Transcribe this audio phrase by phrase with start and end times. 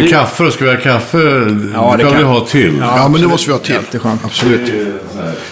[0.00, 0.50] Men kaffe då?
[0.50, 1.18] Ska vi ha kaffe?
[1.74, 2.78] Ja, det det kan vi ha till.
[2.80, 3.74] Ja, men det måste vi ha till.
[3.74, 4.24] Jätteskönt.
[4.24, 4.72] Absolut.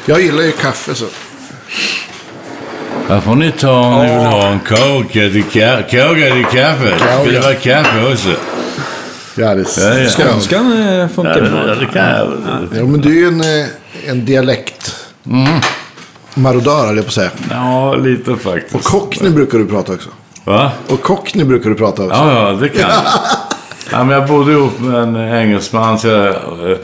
[0.07, 1.05] Jag gillar ju kaffe så.
[3.09, 6.99] Här får ni ta om ni vill ha en kaka till ka- kaka till kaffe.
[6.99, 8.29] Ska det vara kaffe också?
[9.35, 10.09] Ja, det Ja, ja.
[10.09, 11.69] Skånskan Ja, funkar det, bra.
[11.69, 12.33] ja, det kan jag.
[12.75, 13.67] Ja, men du är ju en, eh,
[14.11, 14.97] en dialekt.
[16.35, 17.31] Marodör, höll jag på att säga.
[17.51, 18.75] Ja, lite faktiskt.
[18.75, 20.09] Och cockney brukar du prata också.
[20.45, 20.73] Va?
[20.89, 22.17] Och cockney brukar du prata också.
[22.17, 22.91] Ja, ja, det kan jag.
[23.93, 25.99] ja, men jag bodde ihop med en engelsman.
[25.99, 26.27] Så jag,
[26.71, 26.77] eh,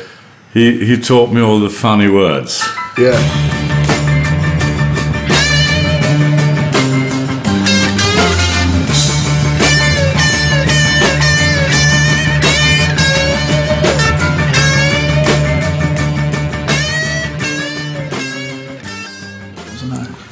[0.52, 2.62] he, he taught me all the funny words.
[2.98, 3.20] Yeah.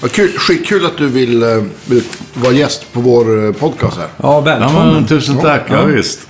[0.00, 1.48] Vad kul, skitkul att du vill, eh,
[1.86, 2.02] vill
[2.34, 4.06] vara gäst på vår eh, podcast här.
[4.16, 4.92] Ja, Ja, välkommen.
[4.94, 5.62] men, tusen tack.
[5.70, 6.28] Ja, visst.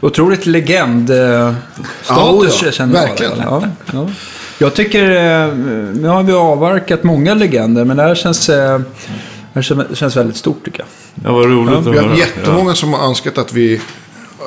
[0.00, 1.10] Otroligt legend.
[1.10, 1.54] eh,
[2.02, 2.72] Status Ja, ja.
[2.72, 3.08] känner jag.
[3.08, 3.32] Verkligen.
[3.38, 4.08] Ja, ja.
[4.58, 5.54] Jag tycker, eh,
[5.94, 8.84] nu har vi avverkat många legender, men det här känns, eh, det
[9.54, 10.88] här känns- väldigt stort tycker jag.
[11.24, 13.80] Ja, vad roligt att Vi har jättemånga som har önskat att vi,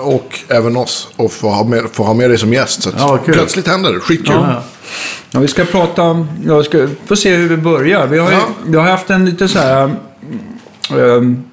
[0.04, 2.84] och även oss, och få ha med, få ha med dig som gäst.
[2.84, 4.00] Så Ja, plötsligt händer det.
[4.00, 4.36] Skitkul.
[4.36, 4.64] Ja, ja.
[5.32, 8.08] Ja, vi ska prata, ja, vi ska få se hur vi börjar.
[8.08, 8.42] Vi har, ju, Ja.
[8.66, 9.92] vi har haft en lite så här,
[10.92, 11.44] um,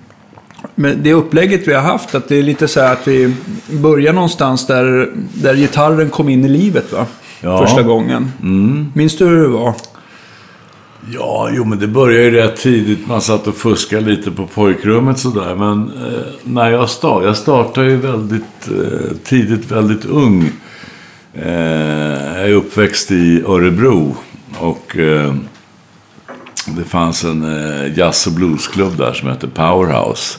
[0.75, 3.35] men det upplägget vi har haft, att det är lite så här att vi
[3.71, 7.07] börjar någonstans där, där gitarren kom in i livet va?
[7.41, 7.67] Ja.
[7.67, 8.33] Första gången.
[8.95, 9.75] Minns du hur det var?
[11.13, 13.09] Ja, jo men det började ju rätt tidigt.
[13.09, 15.55] Man satt och fuskade lite på pojkrummet sådär.
[15.55, 20.51] Men eh, när jag startade, jag startade ju väldigt eh, tidigt, väldigt ung.
[21.35, 21.53] Eh,
[22.37, 24.17] jag är uppväxt i Örebro.
[24.59, 25.35] Och eh,
[26.67, 30.39] det fanns en eh, jazz och bluesklubb där som hette Powerhouse.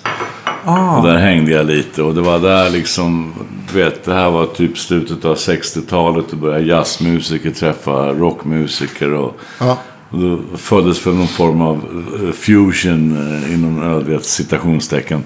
[0.97, 3.33] Och där hängde jag lite och det var där liksom,
[3.73, 6.25] du vet, det här var typ slutet av 60-talet.
[6.31, 9.77] Då började jazzmusiker träffa rockmusiker och, Ja.
[10.09, 11.75] och då föddes för någon form av
[12.23, 13.11] eh, fusion
[13.43, 15.23] eh, inom, jag vet, citationstecken.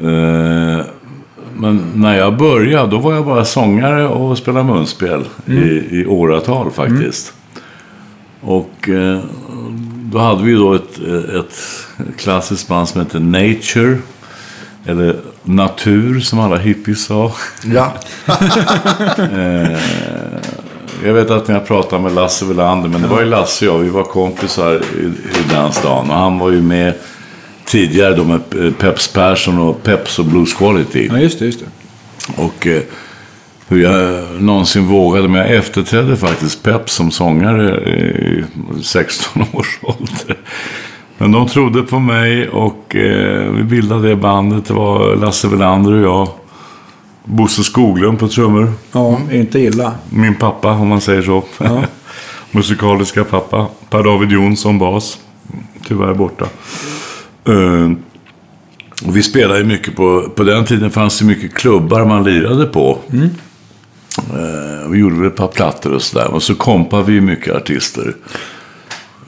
[0.00, 0.80] Eh,
[1.56, 5.60] Men när jag började, då var jag bara sångare och spelade munspel i,
[6.00, 7.32] i åratal faktiskt.
[8.40, 9.20] Och eh,
[10.12, 10.98] då hade vi då ett,
[11.36, 11.86] ett
[12.16, 13.98] klassiskt band som heter Nature.
[14.86, 17.32] Eller Natur som alla hippies sa.
[17.64, 17.92] Ja.
[21.04, 23.78] Jag vet att ni har pratat med Lasse Welander, men det var ju Lasse och
[23.78, 26.10] jag, vi var kompisar i, i den stan.
[26.10, 26.94] Och han var ju med
[27.64, 31.08] tidigare då med eh, Peps Persson och Peps och Blues Quality.
[31.12, 31.44] Ja, just det.
[31.44, 31.66] Just det.
[32.42, 32.82] Och eh,
[33.68, 38.44] hur jag någonsin vågade, men jag efterträdde faktiskt Pep som sångare i
[38.82, 40.36] 16 års ålder.
[41.18, 44.66] Men de trodde på mig och eh, vi bildade det bandet.
[44.66, 46.28] Det var Lasse Welander och jag.
[47.24, 48.72] Bosse Skoglund på trummor.
[48.92, 49.94] Ja, inte illa.
[50.10, 51.44] Min pappa, om man säger så.
[52.50, 53.66] Musikaliska pappa.
[53.90, 55.18] Per-David Jonsson, bas.
[55.88, 56.44] Tyvärr borta.
[57.44, 57.90] Eh,
[59.06, 60.28] och vi spelade ju mycket på...
[60.36, 62.98] På den tiden fanns det mycket klubbar man lirade på.
[63.12, 63.28] Eh,
[64.90, 66.26] vi gjorde väl ett par plattor och sådär.
[66.30, 68.14] Och så kompade vi mycket artister.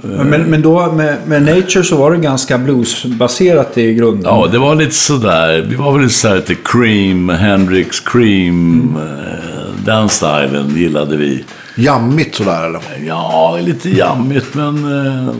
[0.02, 4.24] Men, men då med, med Nature så var det ganska bluesbaserat i grunden.
[4.24, 5.66] Ja, det var lite sådär.
[5.68, 8.96] Vi var väl lite sådär lite Cream, Hendrix, Cream.
[8.96, 11.44] eh, Den stilen gillade vi.
[11.76, 12.80] Jammigt sådär eller?
[13.06, 15.34] Ja, lite jammigt men eh,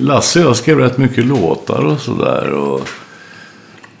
[0.00, 2.50] Lasse och jag skrev rätt mycket låtar och sådär.
[2.50, 2.80] Och...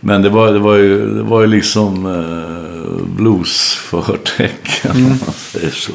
[0.06, 5.70] Men det var, det, var ju, det var ju liksom eh, bluesförtecken om man säger
[5.70, 5.92] så.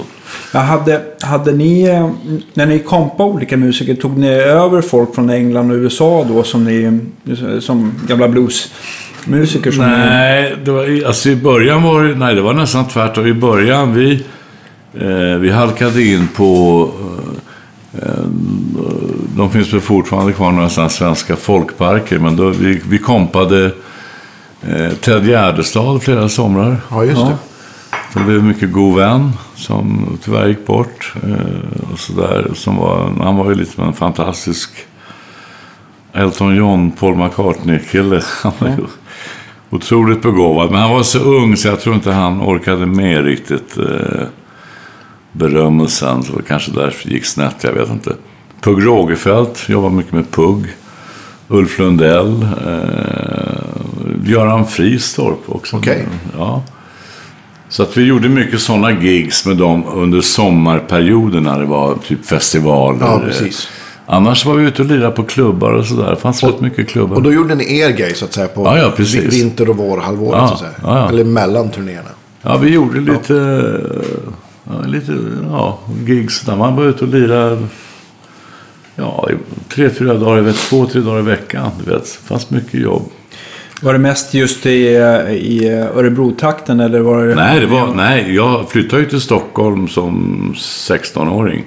[0.53, 2.09] Ja, hade, hade ni, eh,
[2.53, 6.64] när ni kompade olika musiker, tog ni över folk från England och USA då som
[6.64, 7.00] ni,
[7.62, 9.72] som gamla bluesmusiker?
[9.72, 13.28] Som Ni, Nej, det var, alltså i början var det, nej det var nästan tvärtom.
[13.28, 14.24] I början vi,
[14.94, 16.92] eh, vi halkade in på,
[17.94, 18.25] eh, eh,
[19.38, 22.19] de finns väl fortfarande kvar några svenska folkparker.
[22.19, 23.72] Men då, vi, vi kompade
[24.68, 26.78] eh, Ted Gärdestad flera somrar.
[26.92, 27.38] Ja, just det.
[28.14, 31.13] Som blev en mycket god vän som tyvärr gick bort.
[31.24, 34.69] Eh, och sådär, som var, han var ju lite en fantastisk
[36.13, 38.22] Elton John, Paul McCartney-kille.
[38.44, 38.86] Han var ju
[39.69, 40.72] otroligt begåvad.
[40.72, 44.28] Men han var så ung så jag tror inte han orkade med riktigt eh,
[45.31, 46.24] berömmelsen.
[46.24, 48.16] Så det kanske därför gick snett, jag vet inte.
[48.62, 50.66] Pugh Rogefeldt jobbade mycket med Pugg.
[51.48, 52.44] Ulf Lundell.
[52.44, 53.69] Eh,
[54.30, 55.78] Göran Fristorp också.
[55.78, 56.06] Okej.
[56.38, 56.64] Ja.
[57.70, 62.26] Så att vi gjorde mycket sådana gigs med dem under sommarperioden när det var typ
[62.26, 63.00] festivaler.
[63.02, 63.68] Ja, precis.
[64.06, 66.10] Annars var vi ute och lirade på klubbar och sådär.
[66.10, 67.16] Det fanns rätt mycket klubbar.
[67.16, 68.92] Och då gjorde ni er grej så att säga på Ja, ja,
[69.30, 70.72] vinter och vårhalvåret Ja, så att säga.
[70.84, 71.10] ja.
[71.10, 72.10] Eller mellan turnéerna.
[72.42, 73.34] Ja, vi gjorde lite,
[74.86, 75.18] lite
[75.52, 77.68] ja, gigs där man var ute och lirade
[78.96, 79.30] ja,
[79.70, 81.72] tre, fyra dagar i veckan, två, tre dagar i veckan.
[81.86, 83.10] Du vet, det fanns mycket jobb.
[83.81, 84.70] Var det mest just i,
[85.31, 87.36] i Örebro-trakten eller var det...
[87.36, 91.66] Nej, det var, nej, jag flyttade ju till Stockholm som 16-åring.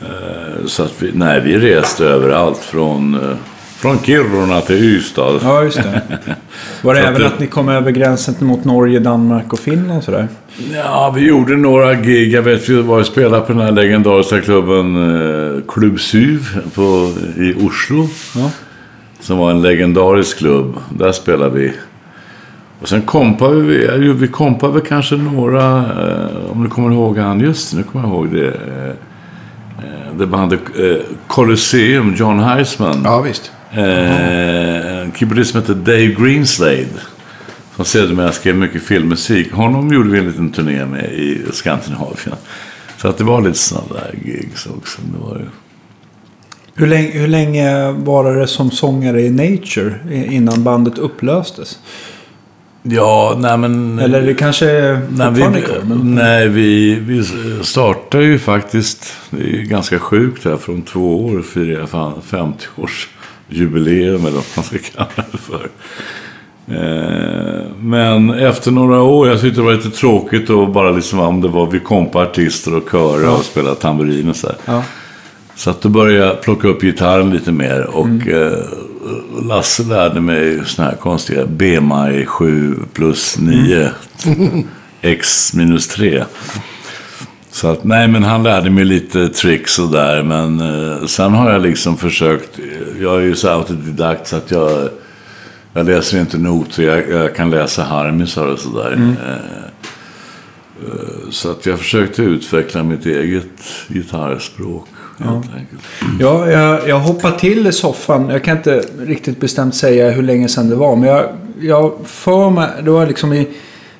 [0.00, 3.36] Eh, Så att vi, nej, vi reste överallt från, eh,
[3.76, 5.40] från Kiruna till Ystad.
[5.42, 6.00] Ja, just det.
[6.82, 10.04] Var det att även det- att ni kom över gränsen mot Norge, Danmark och Finland
[10.04, 10.28] sådär?
[10.74, 12.32] Ja, vi gjorde några gig.
[12.32, 14.96] Jag vet, vi var och spelade på den här legendariska klubben
[15.56, 18.08] eh, Klubb Syv på, i Oslo.
[18.36, 18.50] Ja.
[19.20, 20.76] Som var en legendarisk klubb.
[20.90, 21.72] Där spelade vi.
[22.80, 27.40] Och sen kompade vi, vi kompade väl kanske några, eh, om du kommer ihåg han,
[27.40, 28.48] just nu kommer jag ihåg det.
[28.48, 28.88] Eh,
[29.78, 30.60] eh, det bandet
[31.26, 33.00] Colosseum, John Heisman.
[33.04, 33.52] Ja, visst.
[33.72, 36.86] Eh, en keyboardist som heter Dave Greenslade.
[37.76, 39.52] Som sedermera skrev mycket filmmusik.
[39.52, 42.36] Honom gjorde vi en liten turné med i Skandinavien.
[42.96, 45.00] Så att det var lite sådana där gigs också.
[45.02, 45.44] Det var ju...
[46.78, 49.94] Hur länge, hur länge var det som sångare i Nature
[50.30, 51.78] innan bandet upplöstes?
[52.82, 53.98] Ja, nej men...
[53.98, 56.14] Eller det kanske är Nej, vi, kvar, men...
[56.14, 57.24] nej vi, vi
[57.62, 62.12] startade ju faktiskt, det är ju ganska sjukt här, från två år firar jag fan
[62.30, 65.68] 50-årsjubileum eller vad man ska kalla det för.
[66.68, 71.40] Eh, men efter några år, jag tyckte det var lite tråkigt och bara liksom om
[71.40, 74.56] det var vi kompa artister och körer och spela tamburin och så här.
[74.64, 74.82] Ja.
[75.58, 78.52] Så att då började jag plocka upp gitarren lite mer och Mm.
[78.52, 78.58] eh,
[79.48, 83.90] Lasse lärde mig såna här konstiga B-maj 7 plus 9
[84.26, 84.66] Mm.
[85.00, 86.24] x minus 3.
[87.50, 90.22] Så att nej, men han lärde mig lite tricks och där.
[90.22, 92.58] Men eh, sen har jag liksom försökt.
[93.00, 94.88] Jag är ju så autodidakt så att jag,
[95.72, 96.82] jag läser inte noter.
[96.82, 98.92] Jag, jag kan läsa harmisar och sådär.
[98.92, 99.10] Mm.
[99.10, 99.32] Eh,
[100.86, 104.88] eh, så att jag försökte utveckla mitt eget gitarrspråk.
[106.20, 108.28] Ja, jag, jag hoppade till i soffan.
[108.28, 110.96] Jag kan inte riktigt bestämt säga hur länge sedan det var.
[110.96, 111.24] Men jag,
[111.60, 113.48] jag för mig, det var liksom i,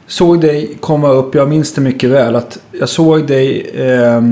[0.07, 4.23] såg dig komma upp, jag minns det mycket väl, att jag såg dig eh,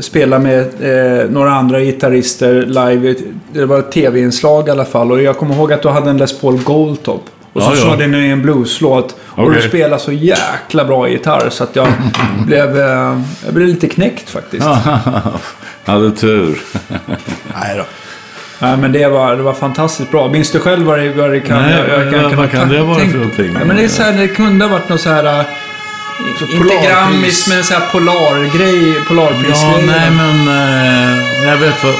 [0.00, 3.14] spela med eh, några andra gitarrister live.
[3.52, 5.12] Det var ett tv-inslag i alla fall.
[5.12, 7.30] Och jag kommer ihåg att du hade en Les Paul Goldtop.
[7.54, 7.82] Och så Ja, ja.
[7.82, 9.16] körde ni en blueslåt.
[9.26, 9.68] Och du Okej.
[9.68, 11.86] spelade så jäkla bra gitarr så att jag
[12.46, 14.66] blev, eh, jag blev lite knäckt faktiskt.
[15.86, 16.58] Hade tur.
[17.60, 17.84] Nej då.
[18.58, 20.28] Ja, men det var, det var fantastiskt bra.
[20.28, 21.62] Minns du själv vad det, vad det kan...
[21.62, 21.82] Nej,
[22.22, 23.56] vad- vad kan det vara för någonting?
[23.60, 25.24] Ja, men det, är så här, det kunde ha varit något så här...
[25.40, 25.44] äh,
[26.28, 26.88] inte polarpris.
[26.90, 28.88] grammis, men så här polargrej.
[28.88, 29.84] Ja, Polarprisgrej.
[29.86, 31.94] nej men eh, jag vet vad...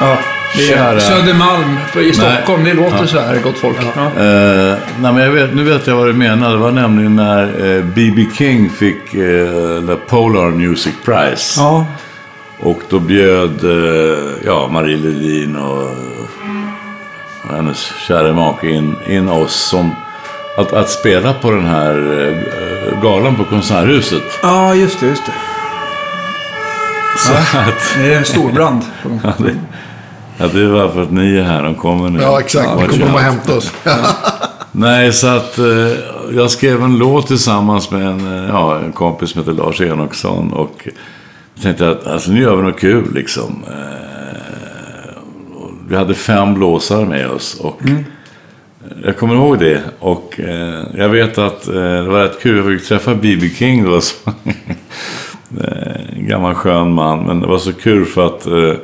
[0.00, 0.18] Ja,
[0.54, 1.76] är Kära- Södermalm
[2.08, 2.64] i Stockholm.
[2.64, 3.76] Det låter så här, gott folk.
[3.96, 4.02] Ja.
[4.02, 6.50] Eh, nej, men jag vet, nu vet jag vad du menar.
[6.50, 8.26] Det var nämligen när eh, B.B.
[8.38, 11.60] King fick eh, The Polar Music Prize.
[11.60, 11.86] ja.
[12.60, 19.54] Och då bjöd eh, ja, Marie Ledin och eh, hennes kära make in, in oss
[19.54, 19.90] som
[20.56, 24.22] att, att spela på den här eh, galan på Konserthuset.
[24.42, 25.06] ja, just det.
[25.06, 25.32] Just det.
[27.18, 28.82] Så att, Det är en storbrand.
[29.24, 29.54] ja, det,
[30.38, 31.62] ja, det var för att ni är här.
[31.62, 32.20] De kommer nu.
[32.22, 32.68] Ja, exakt.
[32.68, 33.16] Watch kommer de out.
[33.16, 33.72] att hämta oss.
[34.72, 35.64] Nej, så att eh,
[36.36, 40.52] jag skrev en låt tillsammans med en, eh, ja, en kompis som heter Lars Enoksson.
[40.52, 40.88] Och
[41.54, 43.64] jag tänkte att alltså, nu gör vi något kul liksom.
[43.68, 45.16] Eh,
[45.56, 47.60] och vi hade fem blåsare med oss.
[47.60, 47.80] Och
[49.04, 49.82] Jag kommer ihåg det.
[49.98, 52.56] Och eh, jag vet att eh, det var rätt kul.
[52.56, 53.48] Jag fick träffa B.B.
[53.48, 54.00] King då.
[56.16, 57.26] en gammal skön man.
[57.26, 58.74] Men det var så kul för att eh,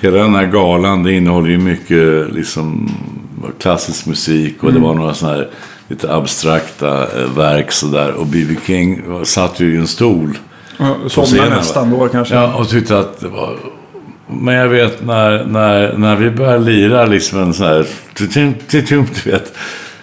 [0.00, 2.90] hela den här galan det innehåller ju mycket liksom
[3.58, 4.64] klassisk musik.
[4.64, 5.48] Och det var några sådana här
[5.88, 8.12] lite abstrakta eh, verk sådär.
[8.12, 8.54] Och B.B.
[8.66, 10.38] King satt ju i en stol.
[11.08, 12.34] Somnade nästan då kanske.
[12.34, 13.56] Ja, och tyckte att det var...
[14.26, 17.86] Men jag vet när, när, när vi började lira liksom en sån här...
[18.16, 18.26] Du
[19.24, 19.56] vet.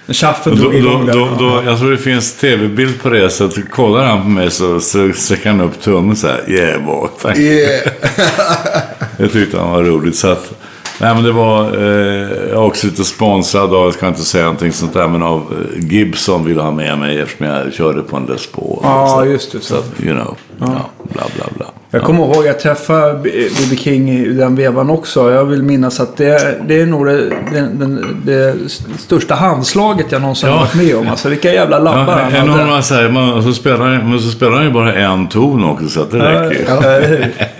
[0.09, 1.13] Tjaffen då, drog då, igång där.
[1.13, 3.29] då, då, jag tror det finns tv-bild på det.
[3.29, 6.43] Så att kollar han på mig så, sträcker han upp tummen så här.
[6.47, 7.09] Yeah boy.
[7.21, 7.37] Tack.
[7.37, 7.87] Yeah.
[9.17, 10.15] Jag tyckte han var roligt.
[10.15, 10.53] Så att,
[11.01, 14.43] nej, men det var eh, jag är också lite sponsrad av, jag ska inte säga
[14.43, 18.17] någonting sånt där, men av eh, Gibson ville ha med mig eftersom jag körde på
[18.17, 18.79] en Les Paul.
[18.83, 19.59] Ja, just det.
[19.59, 20.89] Så att, you know, ja.
[21.13, 21.65] bla bla bla.
[21.91, 23.75] Jag kommer ihåg att jag träffade B.B.
[23.77, 25.31] King i den vevan också.
[25.31, 28.55] Jag vill minnas att det, det är nog det, den, den, det
[28.99, 30.55] största handslaget jag någonsin Ja.
[30.55, 31.07] har varit med om.
[31.09, 32.83] Alltså vilka jävla labbar Ja, han hade.
[32.83, 36.01] så här, man, så spelar, men så spelar han ju bara en ton också, så
[36.01, 36.65] att det räcker ju.
[36.67, 36.81] Ja?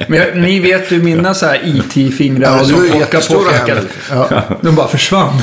[0.08, 3.00] Men jag, ni vet ju mina så här IT-fingrar Ja, som du är folk har
[3.00, 3.86] jättestora påpekat.
[4.12, 4.42] Ja.
[4.62, 5.34] De bara försvann.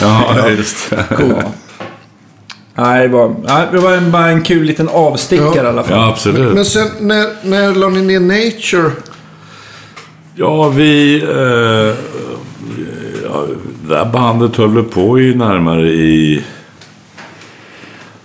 [0.00, 1.16] Ja, just det.
[1.16, 1.34] Cool.
[2.74, 5.64] Nej, det var, nej, det var en, bara en kul liten avstickare Ja.
[5.64, 5.98] i alla fall.
[5.98, 6.54] Ja, absolut.
[6.54, 8.92] Men sen när, när la ni ner Nature?
[10.34, 11.22] Ja, vi...
[11.22, 11.96] Eh,
[13.24, 13.44] ja,
[13.88, 16.44] det här bandet höll på i närmare i...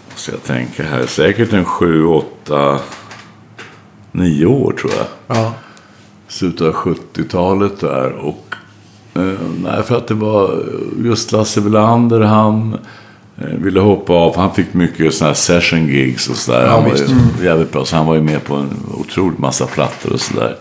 [0.10, 1.06] Vad ska jag tänka här?
[1.06, 2.80] Säkert en sju, åtta,
[4.12, 5.38] nio år tror jag.
[5.38, 5.54] Ja.
[6.28, 8.12] Slutet av 70-talet där.
[8.12, 8.56] Och,
[9.14, 10.64] eh, nej, för att det var
[11.04, 12.80] just Lasse Welander, han eh,
[13.38, 14.38] ville hoppa av.
[14.38, 16.66] Han fick mycket sådana här session gigs och sådär.
[16.66, 17.86] Ja, han var ju jävligt bra.
[17.86, 20.56] Så han var ju med på en otrolig massa plattor och sådär.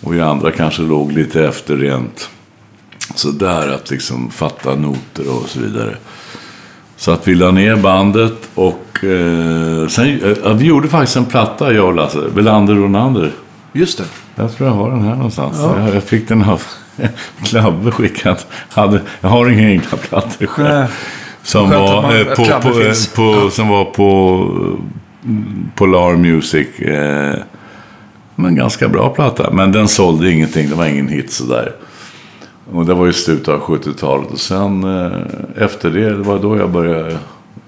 [0.00, 2.30] Och vi andra kanske låg lite efter rent
[3.14, 5.96] sådär att liksom fatta noter och så vidare.
[6.96, 11.72] Så att vi la ner bandet och eh, sen, eh, vi gjorde faktiskt en platta
[11.72, 13.32] jag och Lasse, Belander Ronander.
[13.72, 14.04] Just det.
[14.34, 15.58] Jag tror jag har den här någonstans.
[15.58, 16.62] Jag, jag fick den av
[17.44, 18.38] Klabbe skickad.
[18.68, 20.86] Hade, jag har inga egna plattor själv.
[21.48, 22.44] Som var, man- eh, på,
[23.14, 24.40] på, på, som var på
[25.24, 26.68] mm, Polar Music.
[26.80, 27.34] Eh,
[28.34, 29.50] men ganska bra platta.
[29.50, 30.68] Men den sålde ingenting.
[30.68, 31.72] Det var ingen hit sådär.
[32.72, 34.30] Och det var ju slutet av 70-talet.
[34.32, 37.10] Och sen eh, efter det, det var då jag började.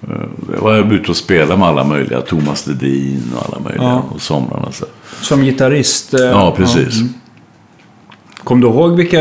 [0.03, 0.11] Eh,
[0.55, 2.21] jag var ute och spelade med alla möjliga.
[2.21, 3.89] Thomas Ledin och alla möjliga.
[3.89, 4.03] Ja.
[4.15, 4.85] Och somrarna så.
[5.23, 6.15] Som gitarrist.
[6.15, 7.01] eh, Ja, precis.
[8.45, 9.21] Kom du ihåg vilka,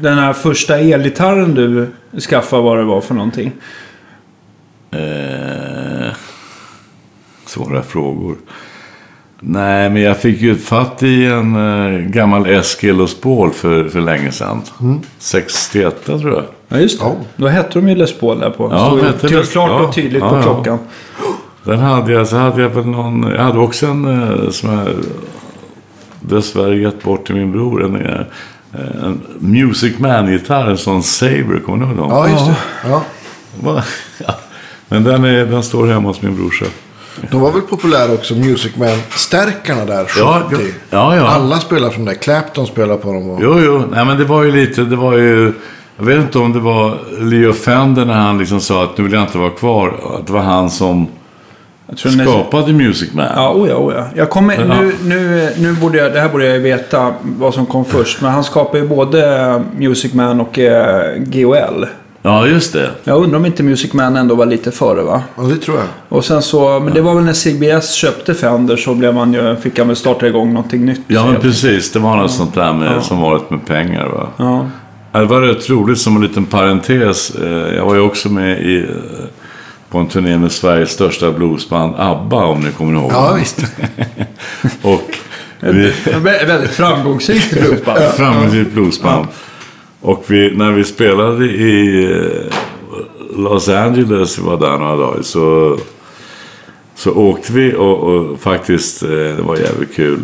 [0.00, 1.86] den här första elgitarren du
[2.20, 3.52] skaffade, vad det var för någonting?
[4.90, 6.12] Eh,
[7.46, 8.36] svåra frågor.
[9.40, 14.00] Nej, men jag fick ju fatt i en eh, gammal Eskil och Spål för, för
[14.00, 14.62] länge sedan.
[15.18, 16.44] 61 tror jag.
[16.68, 17.04] Ja, just det.
[17.06, 17.14] Ja.
[17.36, 18.68] Då hette de ju Les Paul där på.
[18.72, 19.80] Ja, Stod ju hette ty- Les- klart ja.
[19.88, 20.42] och tydligt Ja, på ja.
[20.42, 20.78] klockan.
[21.64, 24.88] Den hade jag, så hade jag väl någon, jag hade också en eh, som jag
[26.22, 27.84] dessvärre gett bort till min bror.
[27.84, 28.26] En, eh,
[29.04, 32.10] en Music Man-gitarr, en sån Saber, kommer ni ihåg dem?
[32.10, 32.56] Ja, just det.
[34.26, 34.34] Ja.
[34.88, 36.66] Men den, är, den står hemma hos min brorsa.
[37.30, 40.20] De var väl populära också, Music Man-stärkarna där, 70.
[40.20, 40.58] Ja, ja,
[40.90, 41.26] ja, ja.
[41.26, 42.14] Alla spelar från det.
[42.14, 43.30] Clapton spelar på dem.
[43.30, 43.40] Och...
[43.42, 43.84] Jo, jo.
[43.90, 45.52] Nej, men det var ju lite, det var ju...
[45.96, 49.12] Jag vet inte om det var Leo Fender när han liksom sa att nu vill
[49.12, 50.16] jag inte vara kvar.
[50.18, 51.06] Att det var han som
[51.96, 53.26] skapade Music Man.
[53.36, 54.06] Ja, oh ja, oh ja.
[54.14, 54.80] Jag kommer, Ja.
[54.80, 58.20] nu, nu, nu borde jag, det här borde jag veta vad som kom först.
[58.22, 61.86] Men han skapade ju både Music Man och eh, GOL.
[62.24, 62.90] Ja, just det.
[63.04, 65.22] Jag undrar om inte Music Man ändå var lite före va?
[65.36, 65.86] Ja, det tror jag.
[66.08, 69.56] Och sen så, men det var väl när CBS köpte Fender så blev man ju,
[69.56, 71.00] fick han väl starta igång någonting nytt.
[71.08, 71.92] Ja, men precis.
[71.92, 74.06] Det var något sånt där med, som varit med pengar.
[74.06, 74.28] Va?
[74.36, 74.66] Ja.
[75.12, 77.34] Ja, Det var rätt roligt som en liten parentes.
[77.34, 78.86] Eh, Jag var ju också med i,
[79.92, 83.12] på en turné med Sveriges största bluesband ABBA, om ni kommer ihåg.
[83.12, 83.58] Ja, visst.
[84.82, 85.02] Och
[85.60, 87.98] vi, Vä- Väldigt framgångsrikt bluesband.
[88.16, 89.26] framgångsrikt bluesband.
[90.00, 92.56] Och vi, när vi spelade i eh,
[93.36, 95.78] Los Angeles, var där några dagar, så,
[96.94, 100.20] så åkte vi och, och faktiskt, eh, det var jävligt kul.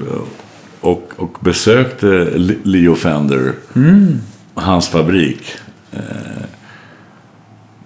[0.80, 3.52] Och, och besökte Le- Leo Fender,
[4.54, 5.42] hans fabrik.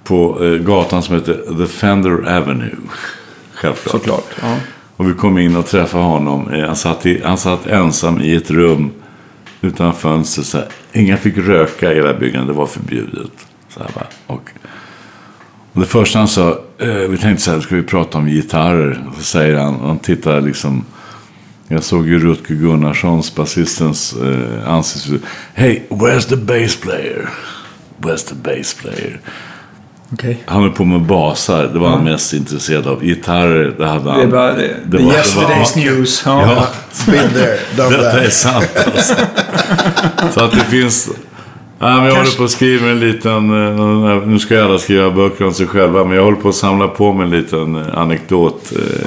[0.05, 2.77] På eh, gatan som heter The Fender Avenue.
[3.55, 3.93] Självklart.
[3.93, 4.25] Såklart.
[4.43, 4.57] Ja.
[4.97, 6.51] Och vi kom in och träffade honom.
[6.51, 8.91] Eh, Han satt, i, han satt ensam i ett rum
[9.61, 10.43] utan fönster.
[10.43, 10.67] Så här.
[10.93, 12.49] Ingen fick röka i hela byggnaden.
[12.49, 13.31] Det var förbjudet.
[13.69, 14.51] Så här, och,
[15.73, 19.05] och det första han sa, eh, vi tänkte så här, ska vi prata om gitarrer?
[19.09, 20.85] Och så säger han, han tittar liksom.
[21.69, 25.23] Jag såg ju Rutger Gunnarssons, basistens eh, ansiktsuttryck.
[25.55, 27.29] Hey, where's the bass player?
[27.99, 29.21] Where's the bass player?
[30.13, 30.43] Okej.
[30.47, 31.71] Han höll på med basar.
[31.73, 33.05] Det var han mest intresserad av.
[33.05, 34.19] Gitarrer, det hade han.
[34.19, 36.23] Det är bara det, det var- yesterday's det var- news.
[36.27, 36.43] Ja.
[36.43, 36.67] Ja,
[37.13, 38.33] Been there, done detta är that.
[38.33, 39.15] sant alltså.
[40.31, 41.11] Så att det finns...
[41.79, 43.35] Nej, men jag håller på att skriva en liten...
[43.35, 46.05] eh, Nu ska alla skriva böcker om sig själva.
[46.05, 48.73] Men jag håller på att samla på mig en liten eh, anekdot.
[48.73, 49.07] Eh,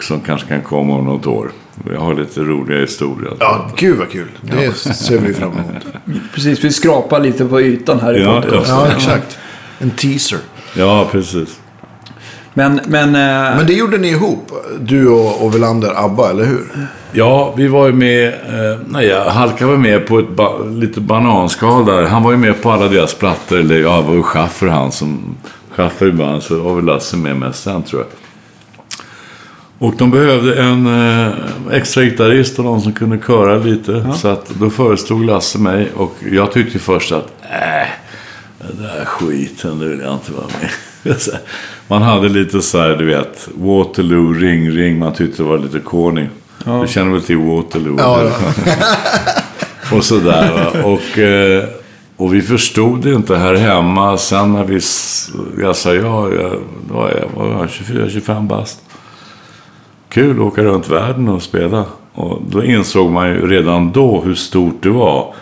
[0.00, 1.50] som kanske kan komma om något år.
[1.92, 3.32] Jag har lite roliga historier.
[3.40, 4.28] Ja, gud vad kul.
[4.40, 5.82] Det ser vi fram emot.
[6.34, 8.76] Precis, vi skrapar lite på ytan här i Ja, podcasten.
[8.76, 9.38] Ja, exakt.
[9.78, 10.38] En teaser.
[10.76, 11.60] Ja, precis.
[12.54, 16.64] Men, men, eh, Men det gjorde ni ihop, du och, och Welander, ABBA, eller hur?
[17.12, 18.28] Ja, vi var ju med...
[18.28, 22.02] Eh, nej, halkade väl med på ett ba, lite bananskal där.
[22.02, 23.58] Han var ju med på alla deras plattor.
[23.58, 25.36] Eller ja, det var ju Schaffer han som...
[25.70, 28.08] Schaffer ibland, så var väl Lasse med mest sen tror jag.
[29.78, 31.32] Och de behövde en eh,
[31.72, 34.12] extra gitarrist och någon som kunde köra lite.
[34.16, 37.88] Så att då föreslog Lasse mig och jag tyckte först att äh,
[38.58, 41.16] den där skiten, det vill jag inte vara med.
[41.88, 44.98] Man hade lite så här, du vet, Waterloo, ring, ring.
[44.98, 46.26] Man tyckte det var lite corny.
[46.82, 47.96] Du känner väl till Waterloo?
[47.98, 48.30] Ja,
[49.96, 50.82] och sådär va.
[50.84, 51.64] Och, eh,
[52.16, 54.18] och vi förstod det inte här hemma.
[54.18, 54.80] Sen när vi...
[55.62, 58.80] Jag sa ja, jag var, jag var 24-25 bast.
[60.16, 61.84] Kul att åka runt världen och spela.
[62.12, 65.34] Och då insåg man ju redan då hur stort det var.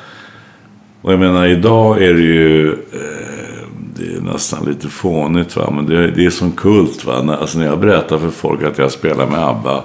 [1.02, 2.72] Och jag menar, idag är det ju...
[2.72, 3.66] Eh,
[3.96, 5.70] det är nästan lite fånigt va.
[5.70, 7.22] Men det, det är som kult va.
[7.22, 9.84] När, alltså när jag berättar för folk att jag spelar med ABBA.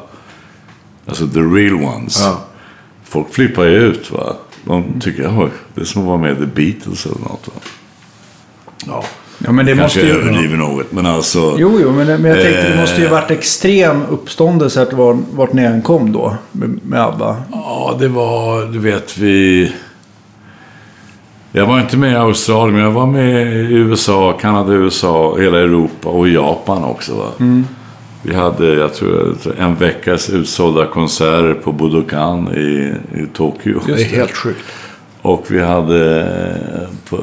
[1.06, 2.22] Alltså the real ones.
[2.22, 2.40] Ja.
[3.04, 4.36] Folk flippar ju ut va.
[4.64, 7.62] De tycker, oj, det är som att vara med i The Beatles eller något va.
[8.88, 9.04] Ja,
[9.50, 10.22] Ja, men det kanske måste ju...
[10.22, 10.92] överdriver något.
[10.92, 11.56] Men alltså.
[11.58, 13.12] Jo, jo, men, men jag tänkte det måste ju Eh.
[13.12, 17.36] varit extrem uppståndelse att var, vart ni än kom då med, med ABBA.
[17.52, 19.72] Ja, det var, du vet, vi...
[21.52, 25.60] Jag var inte med i Australien, men jag var med i USA, Kanada, USA, hela
[25.60, 27.14] Europa och Japan också.
[27.16, 27.46] Va?
[28.24, 33.82] Vi hade, jag tror, en veckas utsålda konserter på Budokan i, i Tokyo.
[33.86, 34.66] Det är helt sjukt.
[35.22, 36.28] Och vi hade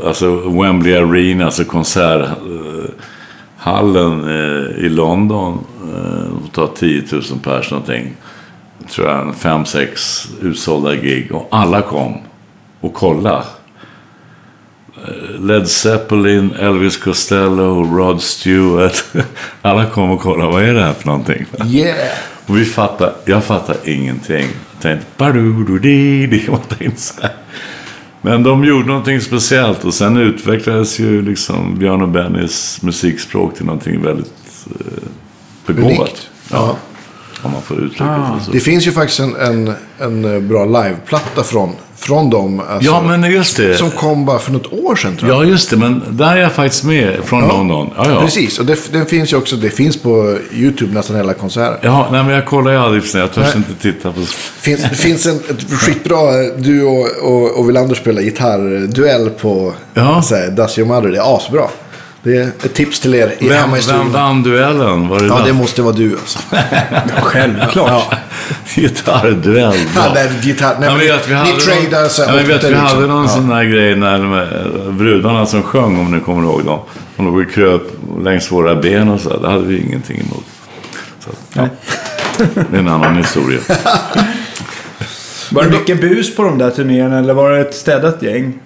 [0.04, 5.64] alltså Wembley Arena, alltså konserthallen eh, i London.
[6.46, 8.16] Och tar 10 000 pers någonting.
[8.90, 11.32] Tror jag, fem, sex utsålda gig.
[11.32, 12.14] Och alla kom
[12.80, 13.42] och kollade.
[15.04, 19.04] Eh, Led Zeppelin, Elvis Costello, Rod Stewart.
[19.62, 20.52] Alla kom och kollade.
[20.52, 21.46] Vad är det här för någonting?
[21.64, 22.08] Yeah!
[22.46, 24.46] Och vi fattar, jag fattar ingenting.
[24.72, 27.32] Jag tänkte, badududi, det var tänkt så här.
[28.26, 33.66] Men de gjorde någonting speciellt och sen utvecklades ju liksom Björn och Bennys musikspråk till
[33.66, 34.86] någonting väldigt eh,
[35.66, 35.98] begåvat.
[35.98, 36.28] Unikt.
[36.50, 36.76] Ja.
[37.42, 38.36] Om man får uttrycka Ah.
[38.38, 38.50] det så.
[38.50, 42.60] Det finns ju faktiskt en, en, en bra liveplatta från, från dem.
[42.68, 43.76] Alltså, Ja, men just det.
[43.76, 45.44] Som kom bara för något år sedan tror jag.
[45.44, 45.76] Ja, just det.
[45.76, 47.48] Men där är jag faktiskt med från Ja.
[47.48, 47.90] London.
[47.96, 48.20] Ja, ja.
[48.20, 49.56] Precis, och det, den finns ju också.
[49.56, 51.78] Det finns på YouTube nästan hela konserter.
[51.82, 53.56] Ja, nej, men jag kollar ju aldrig Jag törs Nej.
[53.56, 54.20] inte titta på...
[54.60, 56.16] Finns, det finns en ett skitbra,
[56.56, 60.22] du och, och, och Wilander spelar gitarrduell på Ja.
[60.30, 61.08] här, Does Your Mother.
[61.10, 61.68] Det är asbra.
[62.26, 65.08] Det är ett tips till er i Vem, hemma i vem vann duellen?
[65.08, 65.46] Var det Ja, den?
[65.46, 66.38] det måste vara du alltså.
[67.22, 68.14] Självklart.
[68.74, 69.74] Gitarrduell.
[69.94, 70.12] Ja, bra.
[70.14, 70.76] det är gitarr.
[70.80, 72.86] Nej, men vet, vi ni tradar så här jag vet, vi liksom.
[72.86, 73.28] hade någon Ja.
[73.28, 76.78] sån där grej när de, brudarna som sjöng, om ni kommer ihåg dem.
[77.16, 77.82] De låg och kröp
[78.22, 79.28] längs våra ben och så.
[79.28, 79.38] där.
[79.38, 80.44] Det hade vi ingenting emot.
[81.24, 81.68] Så, ja.
[82.70, 83.58] Det är en annan historia.
[85.50, 88.58] Var det mycket bus på de där turnéerna eller var det ett städat gäng?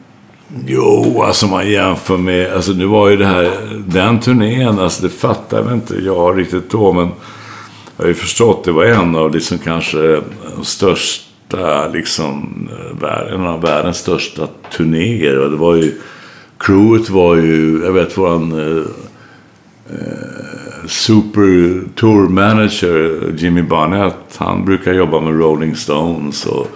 [0.67, 2.53] Jo, alltså om man jämför med...
[2.53, 3.51] Alltså nu var ju det här...
[3.87, 7.09] Den turnén, alltså det fattar jag väl inte jag riktigt då, men...
[7.97, 10.21] Jag har ju förstått, det var en av liksom kanske
[10.57, 12.69] de största, liksom,
[13.03, 15.39] eh, en av världens största turnéer.
[15.39, 16.01] Och det var ju...
[16.59, 18.53] Crewet var ju, jag vet våran...
[18.53, 18.85] Eh,
[19.97, 26.69] eh, super tour manager Jimmy Barnett, han brukar jobba med Rolling Stones och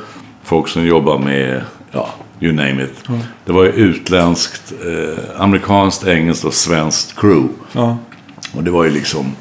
[0.43, 2.09] folk som jobbar med, ja,
[2.41, 3.09] you name it.
[3.45, 7.49] Det var ju utländskt, eh, amerikanskt, engelskt och svenskt crew.
[7.73, 7.99] Ja.
[8.55, 9.37] Och det var ju liksom,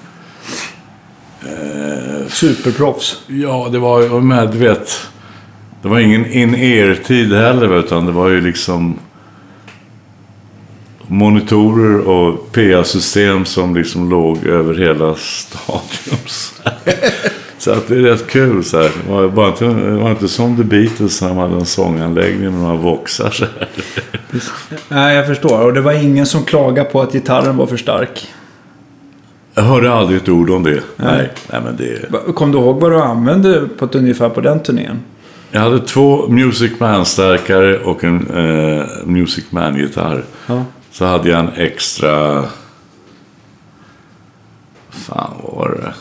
[2.28, 3.22] Superproffs.
[3.28, 5.08] ja det var ju, med, du vet,
[5.82, 9.00] det var ingen in-ear-tid heller utan det var ju liksom
[11.08, 16.20] monitorer och PA-system som liksom låg över hela stadion.
[17.63, 18.91] så att det är rätt kul så här.
[19.06, 22.52] Det var, bara inte, det var inte som The Beatles när de hade en sånganläggning
[22.52, 23.69] med några voxar så här.
[24.89, 25.62] Nej, jag förstår.
[25.62, 28.28] Och det var ingen som klagade på att gitarren var för stark.
[29.54, 30.84] Jag hörde aldrig ett ord om det.
[30.95, 32.34] Nej, nej men det...
[32.36, 34.99] Kom du ihåg vad du använde på ett ungefär på den turnén?
[35.52, 40.23] Jag hade två Music Man-stärkare och en eh, Music Man-gitarr.
[40.47, 40.63] Ja.
[40.91, 42.43] Så hade jag en extra...
[44.89, 45.93] Fan, vad var det?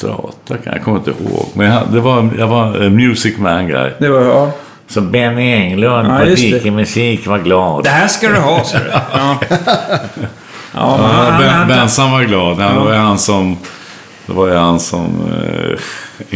[0.00, 1.46] Strata kan jag kommer inte ihåg.
[1.54, 3.90] Men jag, det var, jag var en Music Man-guy.
[3.98, 4.52] Det var, ja.
[4.88, 6.50] Så Benny Englund Ja, på just det.
[6.50, 7.84] Dikemusik var glad.
[7.84, 8.84] Det här ska du ha, sa du.
[8.90, 9.38] Ja.
[9.50, 9.98] Ja,
[10.74, 12.56] Ja, han, ben, Bensan var glad.
[12.58, 13.56] Han, Det var ju han som,
[14.26, 15.78] det var ju han som eh,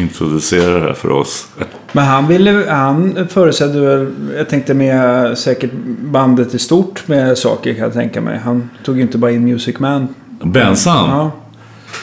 [0.03, 1.47] introducerade det här för oss.
[1.93, 7.75] men han ville, han förutsätter väl, jag tänkte med säkert bandet i stort med saker
[7.75, 8.41] kan jag tänka mig.
[8.45, 10.15] Han tog ju inte bara in Music Man.
[10.43, 11.09] Bensan?
[11.11, 11.31] Ja.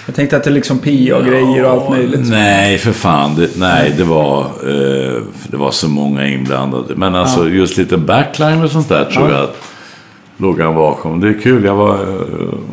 [0.05, 2.29] Jag tänkte att det liksom PA-grejer och allt möjligt.
[2.29, 3.35] Nej, för fan.
[3.35, 6.95] Det, nej, det var, eh, det var så många inblandade.
[6.95, 9.35] Men alltså just lite backline och sånt där tror Ja.
[9.35, 9.57] jag att
[10.37, 11.19] låg han bakom.
[11.19, 11.63] Det är kul.
[11.65, 11.99] Jag var,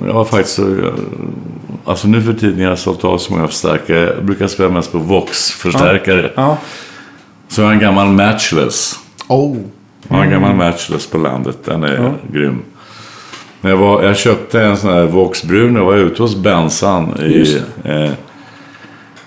[0.07, 0.77] jag var faktiskt så...
[1.85, 4.13] Alltså nu för tiden när jag har sålt av så många förstärkare.
[4.17, 6.31] Jag brukar spela mest på Vox-förstärkare.
[6.35, 6.57] Ja.
[7.49, 8.99] Så jag har en gammal Matchless.
[9.29, 9.57] Oh.
[10.09, 11.59] Jag har en gammal Matchless på landet.
[11.65, 12.63] Den är grym.
[13.61, 15.75] Men jag, var, jag köpte en sån här Vox brun.
[15.77, 17.21] Jag var ute hos Bensan.
[17.21, 18.11] I, Just eh,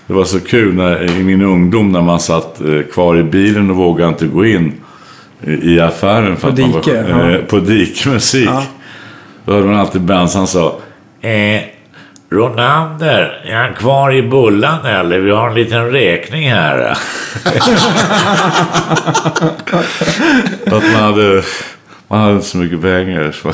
[0.08, 3.70] det var så kul när, i min ungdom när man satt eh, kvar i bilen
[3.70, 4.74] och vågade inte gå in.
[5.44, 6.38] i, i affären.
[6.38, 7.32] För På att man var, Dike, ja.
[7.32, 8.50] eh, På Dike-musik.
[8.50, 8.64] Ja.
[9.46, 10.76] Då hörde man alltid Benz, han sa
[11.22, 11.62] Eh,
[12.32, 15.20] Ronander, är han kvar i bullan eller?
[15.20, 16.78] Vi har en liten räkning här.
[20.66, 21.44] att man hade,
[22.12, 23.32] man hade inte så mycket pengar.
[23.44, 23.52] Så,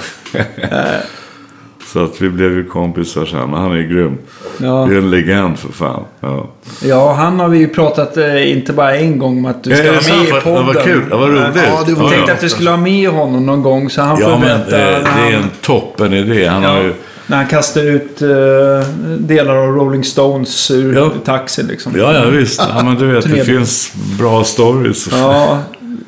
[1.93, 3.49] så att vi blev ju kompisar sen.
[3.51, 4.17] Men han är ju grym.
[4.57, 4.85] Ja.
[4.89, 6.03] Det är en legend för fan.
[6.19, 6.49] Ja.
[6.83, 9.85] Ja, han har vi ju pratat eh, inte bara en gång om att du ska
[9.85, 10.65] Ja, det med i podden.
[10.65, 11.09] Vad kul.
[11.09, 11.41] Det var roligt.
[11.55, 12.33] Ja, det var- Jag tänkte ja.
[12.33, 14.77] att du skulle ha med honom någon gång så han får Ja, men berätta.
[14.77, 16.47] eh, det är en toppen idé.
[16.47, 16.93] Han har ju...
[17.29, 18.27] När han kastar ut eh,
[19.19, 21.11] delar av Rolling Stones ur Ja.
[21.25, 21.93] taxin liksom.
[21.97, 22.61] Ja, ja visst.
[22.75, 25.07] Ja, men du vet, det finns bra stories.
[25.11, 25.59] Ja,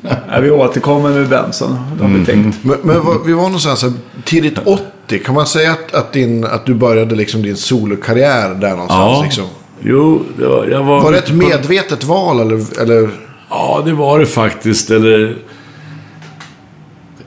[0.02, 1.76] ja, vi återkommer med Benson.
[1.98, 2.58] Det har vi tänkt.
[2.62, 3.92] Men, men vad- vi var någonstans här,
[4.24, 5.18] tidigt 80.
[5.24, 9.16] Kan man säga att, att, din, att du började liksom din solokarriär där någonstans?
[9.18, 9.22] Ja.
[9.24, 9.44] Liksom?
[9.82, 11.00] Jo, det var, jag var...
[11.02, 12.80] Var det ett medvetet val eller?
[12.82, 13.10] eller?
[13.50, 14.90] Ja, det var det faktiskt.
[14.90, 15.36] Eller...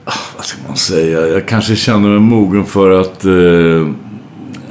[0.06, 1.28] Ah, Vad ska man säga?
[1.28, 3.26] Jag kanske kände mig mogen för att...
[3.26, 3.32] Eh,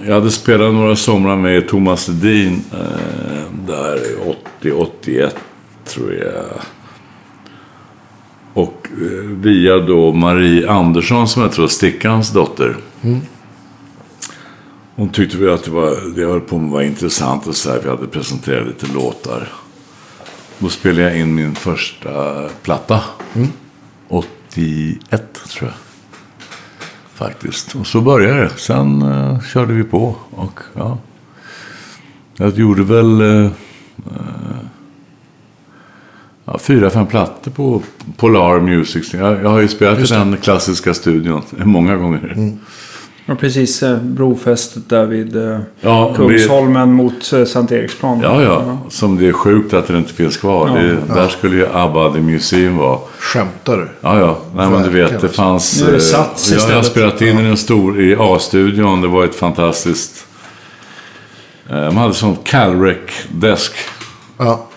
[0.07, 2.65] jag hade spelat några somrar med Thomas Ledin.
[2.73, 3.99] Eh, där
[4.63, 5.31] 80-81
[5.89, 6.45] tror jag.
[9.41, 12.77] Via då Marie Andersson som jag tror är Stickans dotter.
[14.95, 17.71] Hon tyckte väl att det, var, det jag höll på med var intressant och så
[17.71, 17.81] här.
[17.83, 19.49] Vi hade presenterat lite låtar.
[20.59, 23.01] Då spelade jag in min första platta.
[24.09, 25.75] 81 tror jag.
[27.15, 27.75] Faktiskt.
[27.75, 28.51] Och så började det.
[28.57, 30.17] Sen eh, körde vi på.
[30.31, 30.99] Och ja.
[32.37, 33.51] Jag gjorde väl eh,
[34.11, 34.59] eh,
[36.45, 37.83] ja, fyra, fem plattor på
[38.17, 39.15] Polar Music.
[39.15, 42.57] Jag, jag har ju spelat i den klassiska studion många gånger.
[43.27, 48.21] Och precis eh, brofästet där vid eh, Ja, Kungsholmen mot eh, Sankt Eriksplan.
[48.23, 48.79] Ja, ja.
[48.91, 50.69] Som det är sjukt att det inte finns kvar.
[50.69, 52.99] Ja, det, Där skulle ju ABBA The Museum vara.
[53.19, 53.89] Skämtar du?
[54.01, 54.39] Ja, ja.
[54.55, 55.83] Nej, men du vet, det fanns...
[55.83, 59.01] Nu är det Sats jag, jag har spelat in i en stor i A-studion.
[59.01, 60.27] Det var ett fantastiskt...
[61.69, 63.73] De hade sån Calrec-desk.
[64.39, 64.69] Ja.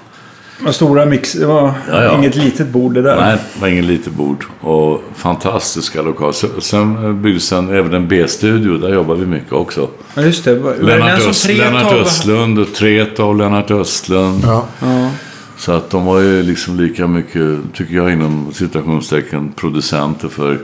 [0.67, 1.33] Och stora mix.
[1.33, 2.17] Det var Ja, ja.
[2.17, 3.15] inget litet bord det där.
[3.15, 4.45] Nej, det var ingen litet bord.
[4.61, 6.31] Och fantastiska lokaler.
[6.33, 8.77] Så- Sen eh, byggdes en, även en B-studio.
[8.77, 9.89] Där jobbar vi mycket också.
[10.15, 10.55] Ja, just det.
[10.55, 14.41] Var, var det Lennart, som Öst, Lennart Östlund och Tretow, Lennart Östlund.
[14.45, 14.65] ja.
[14.81, 15.09] Ja.
[15.57, 20.59] Så att de var ju liksom lika mycket, tycker jag, inom citationstecken producenter för...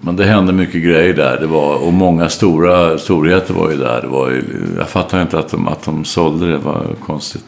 [0.00, 1.36] Men det hände mycket grejer där.
[1.40, 4.00] Det var, och många stora storheter var ju där.
[4.02, 4.42] Det var ju,
[4.78, 6.52] jag fattar inte att de, att de sålde det.
[6.52, 7.44] Det var konstigt.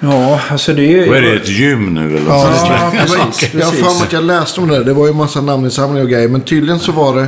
[0.00, 1.06] Ja, alltså det är ju...
[1.06, 2.50] Då är det ett gym nu eller Ja.
[2.68, 4.84] Ja, jag, precis, jag har för mig att jag läste om det där.
[4.84, 6.28] Det var ju en massa namninsamlingar och grejer.
[6.28, 7.26] Men tydligen så var det,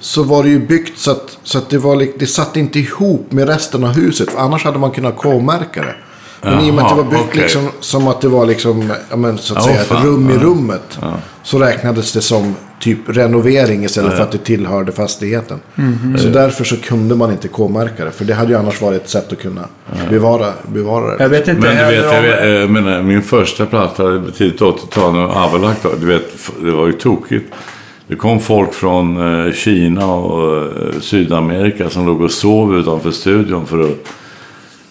[0.00, 3.32] så var det ju byggt så att, så att det, var, det satt inte ihop
[3.32, 4.30] med resten av huset.
[4.30, 5.94] För annars hade man kunnat K-märka det.
[6.42, 7.42] Men i och med att det var byggt okej.
[7.42, 9.98] liksom, som att det var liksom, ja, men, så att Ja, säga, fan.
[9.98, 10.40] ett rum i Ja.
[10.40, 10.98] rummet.
[11.42, 15.60] Så räknades det som typ renovering istället för att det tillhörde fastigheten.
[15.74, 16.18] Mhm.
[16.18, 18.10] Så därför så kunde man inte K-märka det.
[18.10, 19.68] För det hade ju annars varit ett sätt att kunna
[20.10, 21.22] bevara, bevara det.
[21.22, 25.12] Jag vet inte Men du vet, jag, vet, jag menar, min första platta, tidigt 80-tal,
[25.12, 27.54] när ABBA lagt av, du vet, det var ju tokigt.
[28.06, 29.16] Det kom folk från
[29.46, 33.96] eh, Kina och eh, Sydamerika som låg och sov utanför studion för att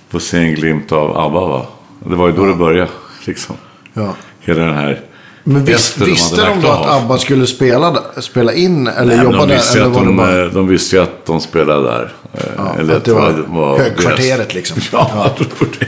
[0.09, 1.47] få se en glimt av ABBA.
[1.47, 1.65] Va?
[2.09, 2.89] Det var ju då det började,
[3.25, 3.55] liksom.
[3.93, 4.15] Ja.
[4.39, 5.08] Hela den här...
[5.53, 6.87] Men vis, efter de visste de då att.
[7.01, 9.75] ABBA skulle spela, spela in eller Nej, jobba de, där?
[9.75, 10.45] Eller att var de, bara...
[10.45, 12.13] eh, de visste ju att de spelade där.
[12.33, 12.63] Eh, Ja,
[12.95, 14.77] att det var deras- högkvarteret liksom.
[14.91, 15.87] Ja, jag tror det.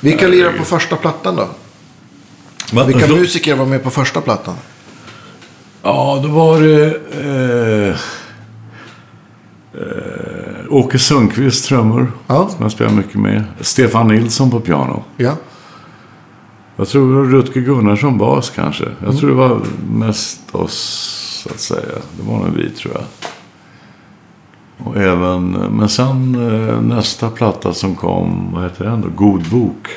[0.00, 1.48] Vilka lirar på första plattan då?
[2.72, 4.54] Men Vilka då- musiker var med på första plattan?
[5.82, 6.84] Ja, då var det
[7.24, 7.96] eh,
[9.80, 12.12] eh, Åke Sundqvist trummor.
[12.26, 12.48] Ja.
[12.48, 13.44] Som jag spelar mycket med.
[13.60, 15.04] Stefan Nilsson på piano.
[15.16, 15.32] Ja.
[16.76, 18.84] Jag tror Rutger Gunnarsson bas kanske.
[19.04, 19.60] Jag tror det var
[19.90, 20.74] mest oss,
[21.42, 21.98] så att säga.
[22.16, 23.04] Det var nog vi, tror jag.
[24.86, 29.08] Och även, men sen eh, nästa platta som kom, vad heter den då?
[29.08, 29.88] God bok.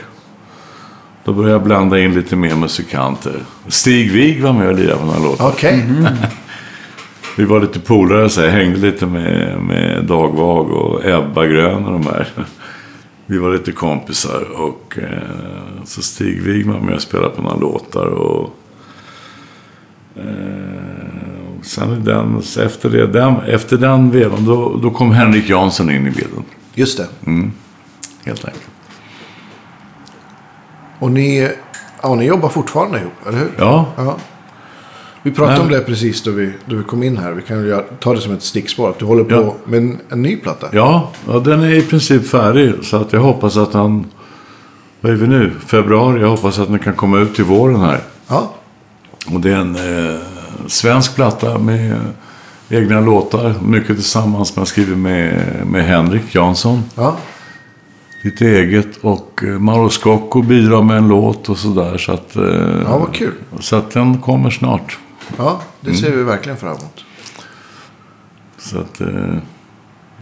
[1.24, 3.44] Då började jag blanda in lite mer musikanter.
[3.68, 5.46] Stig Wig var med och lirade på den här låten.
[5.46, 5.86] Okej.
[7.38, 11.86] Vi var lite polare så jag hängde lite med, med Dag Vag och Ebba Grön
[11.86, 12.28] och de här.
[13.30, 18.06] Vi var lite kompisar och eh, så Stig Wigman med och spelade på några låtar
[18.06, 18.56] och,
[20.16, 25.90] eh, och sen den, efter, det, den, efter den vevan då, då kom Henrik Jansson
[25.92, 26.44] in i bilden.
[26.74, 27.08] Just det.
[28.26, 28.70] Helt enkelt.
[31.00, 31.50] Och ni,
[32.02, 33.52] ja, ni jobbar fortfarande ihop, eller hur?
[33.58, 34.18] Ja, Ja.
[35.28, 35.66] Vi pratade Nej.
[35.68, 37.32] om det precis då vi, då vi kom in här.
[37.32, 38.90] Vi kan göra- ta det som ett stickspår.
[38.90, 39.56] Att du håller på Ja.
[39.66, 40.68] med en, en ny platta.
[40.72, 44.06] ja, ja, den är i princip färdig så att jag hoppas att han,
[45.02, 48.00] vad är vi nu, februari, jag hoppas att den kan komma ut till våren här.
[48.28, 48.52] Ja.
[49.34, 50.20] Och det är en eh,
[50.68, 51.96] svensk platta med
[52.70, 53.54] egna låtar.
[53.64, 56.84] Mycket tillsammans jag skriver med, med Henrik Jansson.
[56.96, 57.18] Ja.
[58.24, 58.98] Lite eget.
[59.02, 61.98] Och eh, Mauro Scocco bidrar med en låt och sådär.
[61.98, 62.44] Så att, eh,
[62.86, 63.34] ja, vad kul.
[63.60, 64.98] så att den kommer snart.
[65.38, 67.04] Ja, det ser vi verkligen fram emot.
[68.58, 69.38] Så att, eh,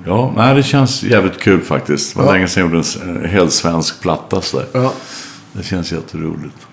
[0.05, 2.13] ja, nej, det känns jävligt kul faktiskt.
[2.13, 2.31] Det var Ja.
[2.33, 4.67] länge sedan jag gjorde en eh, helt svensk platta sådär.
[4.71, 4.93] Ja.
[5.53, 6.67] Det känns jätteroligt.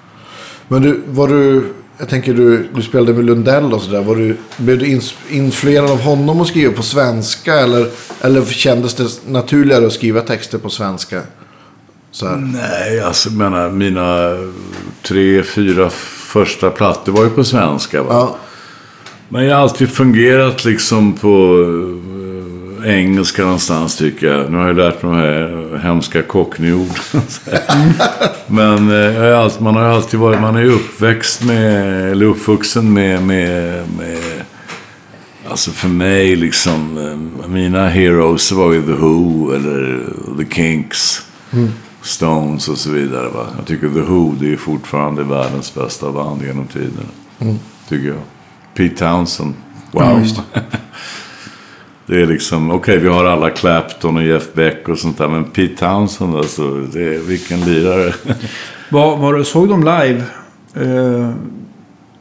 [0.69, 1.73] Men du, var du...
[1.99, 4.03] Jag tänker du, du spelade med Lundell och sådär.
[4.03, 7.55] Var du, blev du influerad av honom att skriva på svenska?
[7.55, 7.89] Eller,
[8.21, 11.21] eller kändes det naturligare att skriva texter på svenska?
[12.53, 14.37] Nej, alltså jag menar, mina
[15.03, 15.91] tre, fyra
[16.33, 18.03] första plattor var ju på svenska.
[18.03, 18.09] Va?
[18.13, 18.37] Ja,
[19.29, 21.65] Men jag har alltid fungerat liksom på
[22.85, 24.51] eh, engelska någonstans tycker jag.
[24.51, 26.89] Nu har jag lärt mig de här hemska cockney-ord.
[28.47, 33.23] Men eh, man har ju alltid varit, man är ju uppväxt med, eller uppvuxen med,
[33.23, 34.19] med, med
[35.49, 36.99] Alltså för mig liksom,
[37.43, 40.05] eh, mina heroes var ju The Who eller
[40.39, 41.23] The Kinks.
[42.03, 43.29] Stones och så vidare.
[43.29, 43.47] Va?
[43.57, 47.07] Jag tycker The Who det är fortfarande världens bästa band genom tiden.
[47.89, 48.23] Tycker jag.
[48.75, 49.55] Pete Townsend.
[49.91, 50.27] Wow.
[52.07, 55.29] det är liksom, okej vi har alla Clapton och Jeff Beck och sånt där.
[55.29, 58.13] Men Pete Townsend alltså, det är, vilken lirare.
[58.89, 60.25] Var, var du såg dem live?
[60.75, 61.31] Eh,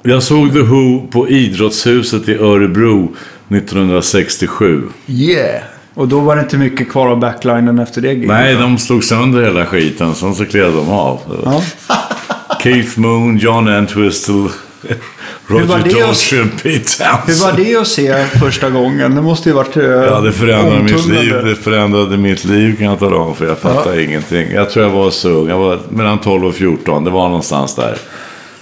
[0.01, 3.15] jag såg The Who på Idrottshuset i Örebro
[3.49, 4.83] 1967.
[5.07, 5.63] yeah!
[5.93, 8.13] Och då var det inte mycket kvar av backlinen efter det.
[8.13, 10.15] Nej, de slog sönder hela skiten.
[10.15, 11.19] Sen så klev de av.
[11.45, 11.61] Ja.
[12.63, 14.49] Keith Moon, John Entwistle,
[15.47, 17.39] Roger Daltrey och Pete Hur Townsend.
[17.41, 19.15] var det att se första gången?
[19.15, 21.33] Det måste ju varit eh, Ja, det förändrade mitt liv.
[21.45, 23.35] Det förändrade mitt liv kan jag tala om.
[23.35, 24.51] För jag fattar ingenting.
[24.51, 25.49] Jag tror jag var så ung.
[25.49, 27.03] Jag var mellan 12 och 14.
[27.03, 27.97] Det var någonstans där.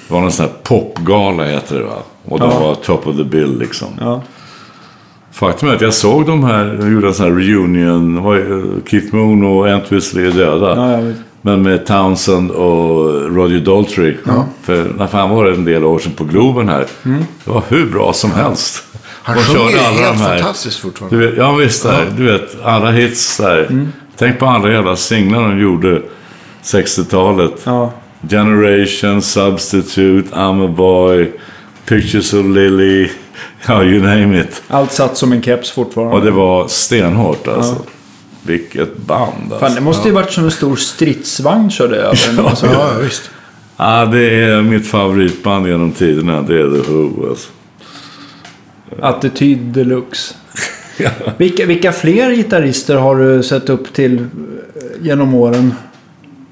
[0.08, 1.98] Det var någon sån här popgala heter det va.
[2.26, 2.60] Och de Ja.
[2.60, 3.88] var top of the bill liksom.
[4.00, 4.22] Ja.
[5.32, 8.34] Faktum är att jag såg de här, de gjorde en sån här reunion.
[8.36, 10.76] Ju Keith Moon och Entwistle är döda.
[11.02, 11.14] Ja.
[11.42, 14.16] Men med Townsend och Roger Daltrey.
[14.64, 16.86] För när fan var det en del år sedan på Globen här.
[17.44, 18.84] Det var hur bra som helst.
[19.24, 20.38] Han De sjunger ju körde alla helt de här.
[20.38, 21.18] fantastiskt fortfarande.
[21.18, 23.88] Du vet, ja visst, där, du vet alla hits där.
[24.18, 26.02] Tänk på alla jävla singlar de gjorde
[26.64, 27.62] 60-talet.
[27.64, 27.92] Ja.
[28.30, 31.32] Generation, Substitute, I'm a boy,
[31.90, 33.10] Pictures of Lily.
[33.68, 34.64] Ja, you name it.
[34.68, 36.16] Allt satt som en keps fortfarande.
[36.16, 37.76] Och det var stenhårt alltså.
[38.44, 39.60] Vilket band alltså.
[39.60, 42.46] Fan, det måste ju varit som en stor stridsvagn körde över en.
[42.46, 42.66] Alltså.
[42.66, 43.30] Ja, visst.
[43.78, 46.42] Ja, det är mitt favoritband genom tiderna.
[46.42, 47.50] Det är The Who alltså.
[49.02, 50.36] Attityd deluxe.
[51.38, 54.26] vilka, vilka fler gitarrister har du sett upp till eh,
[55.02, 55.74] genom åren?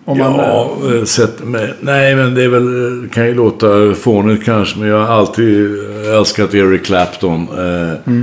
[0.07, 3.93] Om man, Ja, eh, sett med, nej men det är väl, det kan ju låta
[3.93, 5.69] fånigt kanske, men jag har alltid
[6.13, 7.41] älskat Eric Clapton.
[7.41, 8.13] Eh,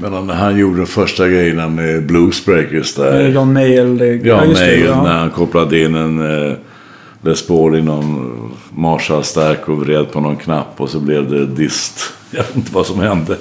[0.00, 3.20] Men han gjorde de första grejerna med Bluesbreakers där.
[4.00, 4.80] eh, John Mayall.
[4.90, 5.02] Ja, ja.
[5.02, 6.52] när han kopplade in en eh,
[7.22, 8.34] Les Paul i någon
[8.70, 12.12] Marshall-stärk och vred på någon knapp och så blev det dist.
[12.30, 13.36] Jag vet inte vad som hände.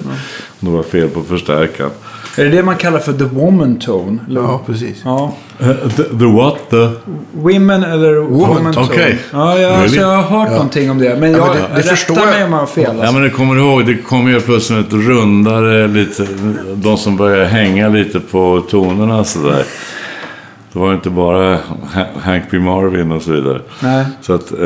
[0.60, 1.92] Om det var fel på förstärkaren.
[2.38, 4.20] Är det det man kallar för the woman tone?
[4.30, 4.42] Eller?
[4.42, 5.02] Ja, precis.
[5.06, 5.34] ja.
[5.60, 6.56] Eh, the, the what?
[6.70, 6.90] The...
[7.34, 8.86] Women eller woman tone.
[8.86, 9.18] okej.
[9.32, 9.98] Ja, jag, alltså, Really?
[10.12, 11.16] jag har hört någonting om det.
[11.20, 12.84] Men jag men det- det rätta förstår mig om jag har fel.
[12.94, 13.14] Ja Alltså.
[13.14, 16.28] men du kommer ihåg, det kom ju plötsligt ett rundare, lite,
[16.76, 19.64] de som började hänga lite på tonerna sådär.
[20.74, 21.56] Det var inte bara
[21.94, 22.60] Ha- Hank B.
[22.60, 23.62] Marvin och så vidare.
[23.84, 24.06] Nej.
[24.22, 24.58] Så att, eh,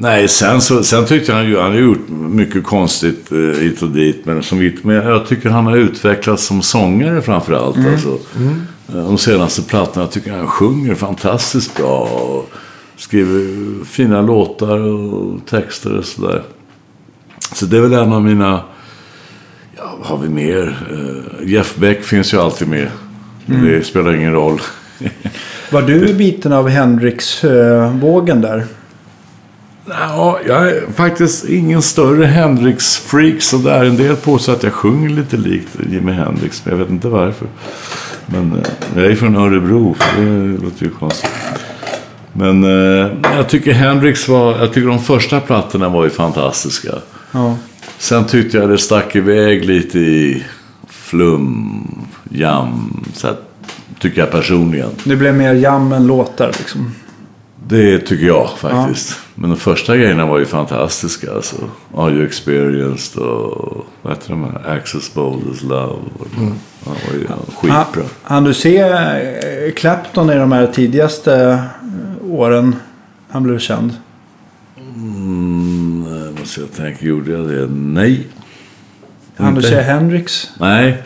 [0.00, 3.88] nej sen, så, sen tyckte han ju, han har gjort mycket konstigt eh, hit och
[3.90, 4.26] dit.
[4.26, 7.76] Men, som, vi- men jag tycker han har utvecklats som sångare framförallt.
[7.76, 7.92] Mm.
[7.92, 8.08] Alltså.
[8.88, 11.98] Eh, De senaste plattorna tycker jag han sjunger fantastiskt bra.
[12.00, 12.50] Och
[12.96, 16.42] skriver fina låtar och texter och sådär.
[17.54, 18.60] Så det är väl en av mina...
[19.76, 20.76] Ja, vad har vi mer?
[20.90, 22.88] Eh, Jeff Beck finns ju alltid med.
[23.48, 23.66] Mm.
[23.66, 24.60] Det spelar ingen roll.
[25.72, 28.66] Var du biten av Hendrix-vågen där?
[29.90, 33.84] Ja, jag är faktiskt ingen större Hendrix-freak sådär.
[33.84, 37.48] En del påstår att jag sjunger lite likt Jimi Hendrix, men jag vet inte varför.
[38.26, 41.30] Men eh, jag är från Örebro, för det låter ju konstigt.
[42.32, 46.94] Men eh, jag tycker Hendrix var, jag tycker de första plattorna var ju fantastiska.
[47.32, 47.56] Ja.
[47.98, 50.44] Sen tyckte jag det stack iväg lite i
[50.88, 51.84] flum,
[52.30, 53.36] jam, så här,
[53.98, 54.90] tycker jag personligen.
[55.04, 56.94] Det blev mer jam än låtar liksom.
[57.66, 59.16] Det tycker jag faktiskt.
[59.40, 61.32] Men de första grejerna var ju fantastiska.
[61.32, 61.56] Alltså.
[61.96, 64.76] Are you experienced och vad heter de här?
[64.76, 65.96] Access Bold as Love.
[66.38, 66.52] Mm.
[66.84, 68.04] Ja, var ju skitbra.
[68.22, 72.76] Han du se eh, Clapton i de här tidigaste eh, åren
[73.28, 73.92] han blev känd?
[74.96, 77.68] Mm, Så jag tänker, gjorde jag det?
[77.70, 78.26] Nej.
[79.36, 80.50] Han du säga Hendrix?
[80.60, 81.02] Nej.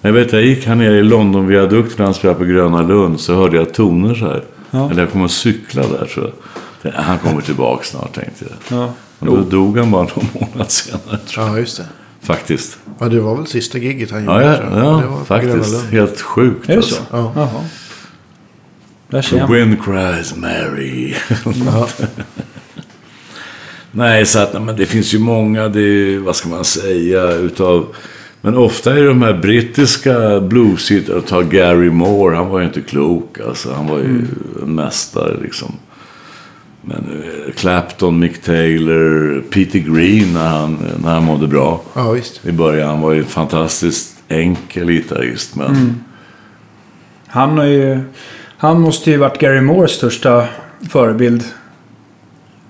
[0.00, 3.20] Jag vet, jag gick här nere i Londonviadukten när han spelade på Gröna Lund.
[3.20, 4.42] Så hörde jag toner så här.
[4.70, 4.90] Ja.
[4.90, 6.20] Eller jag kommer att cykla där så.
[6.20, 6.32] Tänkte,
[6.94, 8.78] Han kommer tillbaka snart tänkte jag.
[8.80, 8.92] Ja.
[9.18, 11.54] Men då dog han bara någon månad senare tror jag.
[11.54, 11.84] Ja, just det.
[12.22, 12.78] Faktiskt.
[12.98, 14.68] Ja, det var väl sista giget han Ja, gjorde.
[14.72, 15.84] ja, ja Det var faktiskt.
[15.90, 16.64] Helt sjukt.
[16.64, 16.94] Är det alltså.
[16.94, 17.02] så?
[17.10, 17.32] Ja.
[17.36, 17.64] Jaha.
[19.08, 21.14] Där ser The wind cries Mary.
[23.92, 27.86] Nej, så att, men det finns ju många, det är, vad ska man säga, utav...
[28.40, 32.80] Men ofta är det de här brittiska blueshitarna, ta Gary Moore, han var ju inte
[32.80, 33.72] klok alltså.
[33.72, 34.24] Han var ju
[34.62, 35.72] en mästare liksom.
[36.88, 41.80] Men eh, Clapton, Mick Taylor, Peter Green när han, när han mådde bra.
[41.94, 42.46] ja, visst.
[42.46, 45.56] I början han var ju en fantastiskt enkel gitarrist.
[45.56, 46.00] Men
[47.26, 48.00] Han har ju...
[48.60, 50.44] Han måste ju varit Gary Moores största
[50.90, 51.44] förebild.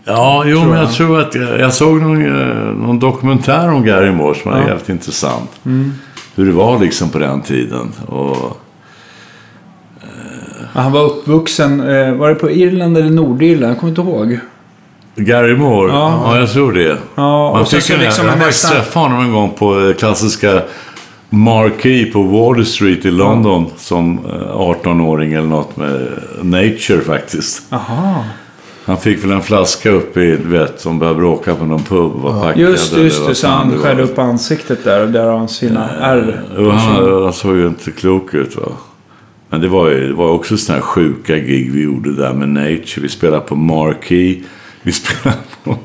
[0.05, 0.93] Ja, jo, men jag jag.
[0.93, 4.67] tror att jag, jag såg någon, eh, någon dokumentär om Gary Moore som var Ja.
[4.69, 5.51] jävligt intressant.
[6.35, 7.93] Hur det var liksom på den tiden.
[8.07, 8.61] Och,
[10.75, 13.71] Han var uppvuxen, eh, var det på Irland eller Nordirland?
[13.73, 14.39] Jag kommer inte ihåg.
[15.17, 16.21] Gary Moore, ja.
[16.25, 16.39] Ja.
[16.39, 16.97] jag tror det.
[17.15, 19.95] Ja, Man och fick så en, liksom jag nästan- träffat honom en gång på eh,
[19.95, 20.63] klassiska
[21.31, 23.67] Marquee på Water Street i London.
[23.77, 26.09] Som eh, 18-åring eller något med
[26.43, 27.73] Nature faktiskt.
[27.73, 28.25] Aha.
[28.85, 32.13] Han fick väl en flaska upp i, du vet, som började bråka på någon pub.
[32.13, 33.35] Var packad, Just det, just det.
[33.35, 36.43] Så han skärde upp ansiktet där och där har han sina ärr.
[36.59, 38.63] Jo, han, han såg ju inte klok ut va.
[39.51, 42.49] Men det var ju det var också sådana här sjuka gig vi gjorde där med
[42.49, 43.01] Nature.
[43.03, 44.43] Vi spelade på Marquee.
[44.83, 45.77] Vi spelade på,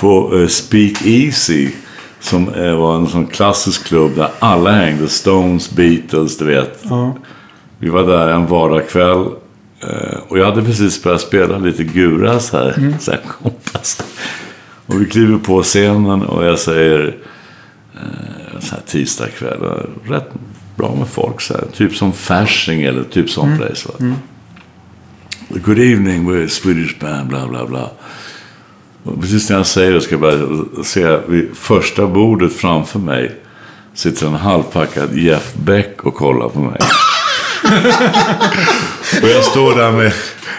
[0.00, 1.68] på uh, Speak Easy.
[2.20, 5.08] Som eh, var en sån klassisk klubb där alla hängde.
[5.08, 6.80] Stones, Beatles, du vet.
[6.82, 7.16] Ja.
[7.78, 9.26] Vi var där en vardagskväll.
[9.80, 12.94] eh, Och jag hade precis börjat spela lite guras här.
[13.00, 14.02] Så här kompas.
[14.86, 17.16] Och vi kliver på scenen och jag säger
[18.60, 19.58] så här tisdagkväll.
[19.62, 20.30] och Rätt
[20.76, 21.64] bra med folk så här.
[21.72, 23.88] Typ som Fasching eller typ sån place.
[23.88, 24.14] Va?
[25.48, 27.90] Good evening, we're a Swedish band, bla bla bla.
[29.02, 33.36] Och precis när jag säger det ska jag bara se vid första bordet framför mig
[33.94, 36.80] sitter en halvpackad Jeff Beck och kollar på mig.
[39.22, 40.12] och jag står där med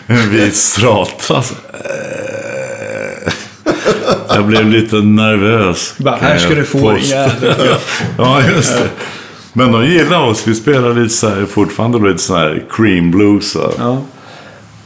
[0.07, 1.41] en vit strata.
[1.41, 1.55] så.
[4.29, 5.93] Jag blev lite nervös.
[5.97, 7.75] Bara, här ska du få en jävel.
[8.17, 8.89] Ja, just det.
[9.57, 10.47] Men de gillar oss.
[10.47, 13.57] Vi spelar lite så här, fortfarande lite så här cream blues.
[13.77, 14.01] Ja.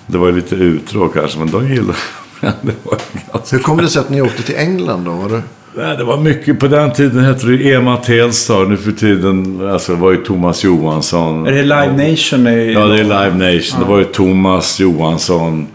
[0.08, 1.96] Det var ju lite utdrag kanske, men de gillar
[2.40, 2.74] men det.
[2.84, 2.98] Var
[3.32, 3.56] ganska...
[3.56, 5.12] Hur kommer det sig att ni åkte till England då?
[5.12, 5.42] Var det?
[5.76, 6.60] Nej, det var mycket.
[6.60, 8.66] På den tiden hette det ju Ema Telstar.
[8.66, 11.48] Nu för tiden alltså, det var ju Thomas Johansson.
[11.48, 12.48] Är det Live Nation?
[12.48, 12.74] I...
[12.74, 13.80] Ja, det är Live Nation.
[13.80, 15.68] Det var ju Thomas Johansson.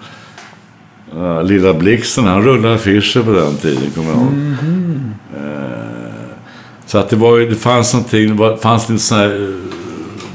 [1.45, 4.33] Lilla Blixten, han rullade affischer på den tiden, kommer jag ihåg.
[4.33, 5.26] Eh,
[6.87, 9.57] så att det var det fanns någonting, det var, fanns lite sån här uh,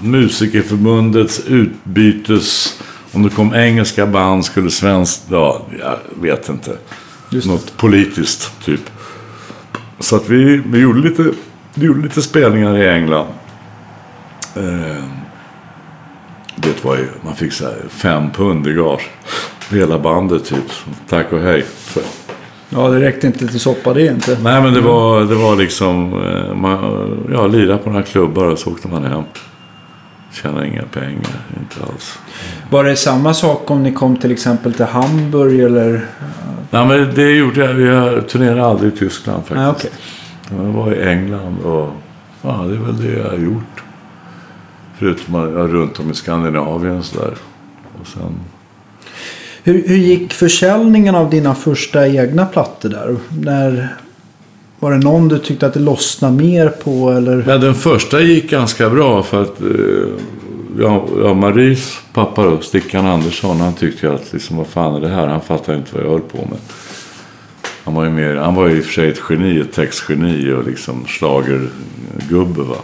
[0.02, 2.78] Musikerförbundets utbytes...
[3.14, 5.26] Om det kom engelska band skulle svenskt...
[5.30, 6.78] Ja, jag vet inte.
[7.30, 7.48] Just.
[7.48, 8.92] Något politiskt, typ.
[10.00, 11.32] Så att vi, vi gjorde, lite,
[11.74, 13.28] vi gjorde lite spelningar i England.
[14.56, 15.04] Eh,
[16.56, 19.10] det var ju, man fick så här fem pund i gage.
[19.70, 20.72] Hela bandet typ.
[21.10, 21.66] Tack och hej.
[21.94, 22.00] Så.
[22.74, 24.38] Ja, det räckte inte till soppa det inte.
[24.44, 28.60] Nej men det var, det var liksom, eh, man, ja, lira på några klubbar och
[28.60, 29.24] så åkte man hem.
[30.34, 32.20] Tjänade inga pengar, inte alls.
[32.70, 36.06] Var det samma sak om ni kom till exempel till Hamburg eller?
[36.70, 39.58] Nej men det gjorde jag, jag turnerade aldrig i Tyskland faktiskt.
[39.58, 40.66] Nej, okej.
[40.66, 41.90] Jag var i England och
[42.42, 43.84] ja, det är väl det jag har gjort.
[44.98, 47.34] Förutom jag runt om i Skandinavien sådär.
[48.02, 48.40] Och sen,
[49.64, 53.16] Hur, hur gick försäljningen av dina första egna plattor där?
[53.42, 53.96] När,
[54.80, 57.46] var det någon du tyckte att det lossnade mer på eller?
[57.48, 59.68] ja, den första gick ganska bra för att eh,
[60.80, 65.10] ja, ja, Maries pappa då, Stickan Andersson, han tyckte att liksom, vad fan är det
[65.10, 65.28] här?
[65.28, 66.60] Han fattade inte vad jag höll på med.
[67.84, 70.52] Han var ju, mer, han var ju i och för sig ett geni, ett textgeni
[70.54, 72.78] och liksom schlagergubbe va.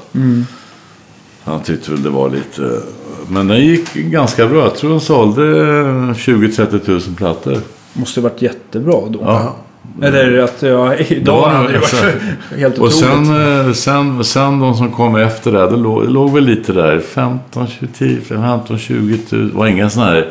[1.44, 2.82] Han tyckte väl det var lite...
[3.30, 4.64] Men den gick ganska bra.
[4.64, 7.58] Jag tror de sålde 20-30 000 plattor.
[7.94, 9.20] Måste varit jättebra då.
[9.22, 9.56] Ja.
[10.02, 12.18] Eller att jag idag Ja, hade det varit exakt.
[12.58, 13.28] helt Och otroligt.
[13.28, 16.74] sen, eh, sen, sen de som kom efter det, det låg, det låg väl lite
[16.74, 17.00] där.
[17.00, 17.68] 15,
[17.98, 19.48] 20, 15, 20 000.
[19.50, 20.28] Det var inga sådana här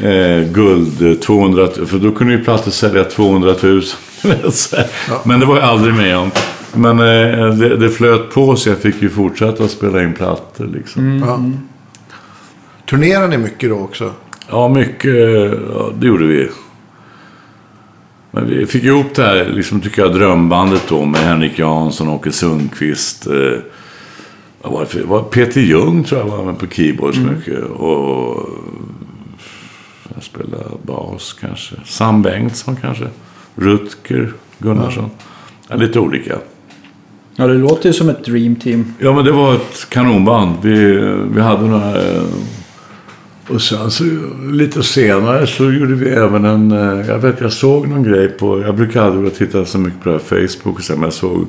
[0.00, 1.86] eh, guld eh, 200 000.
[1.86, 3.82] För då kunde ju plattor sälja 200 000.
[4.52, 4.86] Så här.
[5.24, 6.30] Men det var jag aldrig med om.
[6.74, 10.66] Men eh, det, det flöt på så jag fick ju fortsätta att spela in plattor
[10.74, 11.22] liksom.
[11.26, 11.40] Ja.
[12.92, 14.12] Turnerade ni mycket då också?
[14.48, 15.14] Ja, mycket.
[15.74, 16.48] Ja, det gjorde vi.
[18.30, 22.32] Men vi fick ihop det här, liksom, tycker jag, drömbandet då med Henrik Jansson, Åke
[22.32, 23.26] Sundqvist.
[23.26, 23.32] Eh,
[24.62, 27.64] vad var det för, var Peter Ljung tror jag var med på keyboards mycket.
[27.64, 28.48] Och
[30.14, 31.74] jag spelade bas kanske.
[31.84, 33.06] Sam Bengtsson kanske.
[33.54, 35.10] Rutger Gunnarsson.
[35.68, 36.38] Ja, lite olika.
[37.36, 38.94] Ja, det låter ju som ett dream team.
[38.98, 40.56] Ja, men det var ett kanonband.
[40.62, 40.76] Vi,
[41.34, 42.02] vi hade några...
[42.02, 42.22] eh,
[43.48, 44.04] Och sen så
[44.50, 46.72] lite senare så gjorde vi även en...
[46.72, 48.60] eh, Jag vet, jag såg någon grej på...
[48.62, 51.46] Jag brukar aldrig titta så mycket på det här Facebook och så, men jag såg...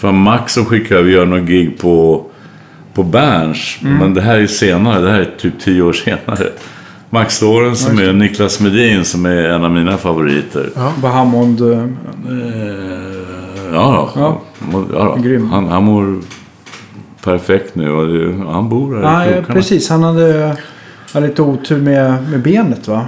[0.00, 2.24] Det var Max som skickade vi gör någon gig på,
[2.94, 3.78] på Berns.
[3.82, 5.00] Men det här är senare.
[5.00, 6.48] Det här är typ tio år senare.
[7.10, 10.70] Max Lorenz som är Niklas Medin som är en av mina favoriter.
[11.00, 11.60] På Hammond.
[11.60, 11.84] eh, Eh,
[13.72, 14.20] Ja, ja.
[14.20, 14.40] Ja.
[14.72, 14.84] ja.
[14.92, 15.16] ja.
[15.22, 15.50] Grym.
[15.50, 16.18] Han, han mår
[17.24, 19.54] perfekt nu och han bor här i krokarna.
[19.54, 19.88] precis.
[19.90, 20.56] Han hade,
[21.14, 23.06] hade lite otur med, med benet va?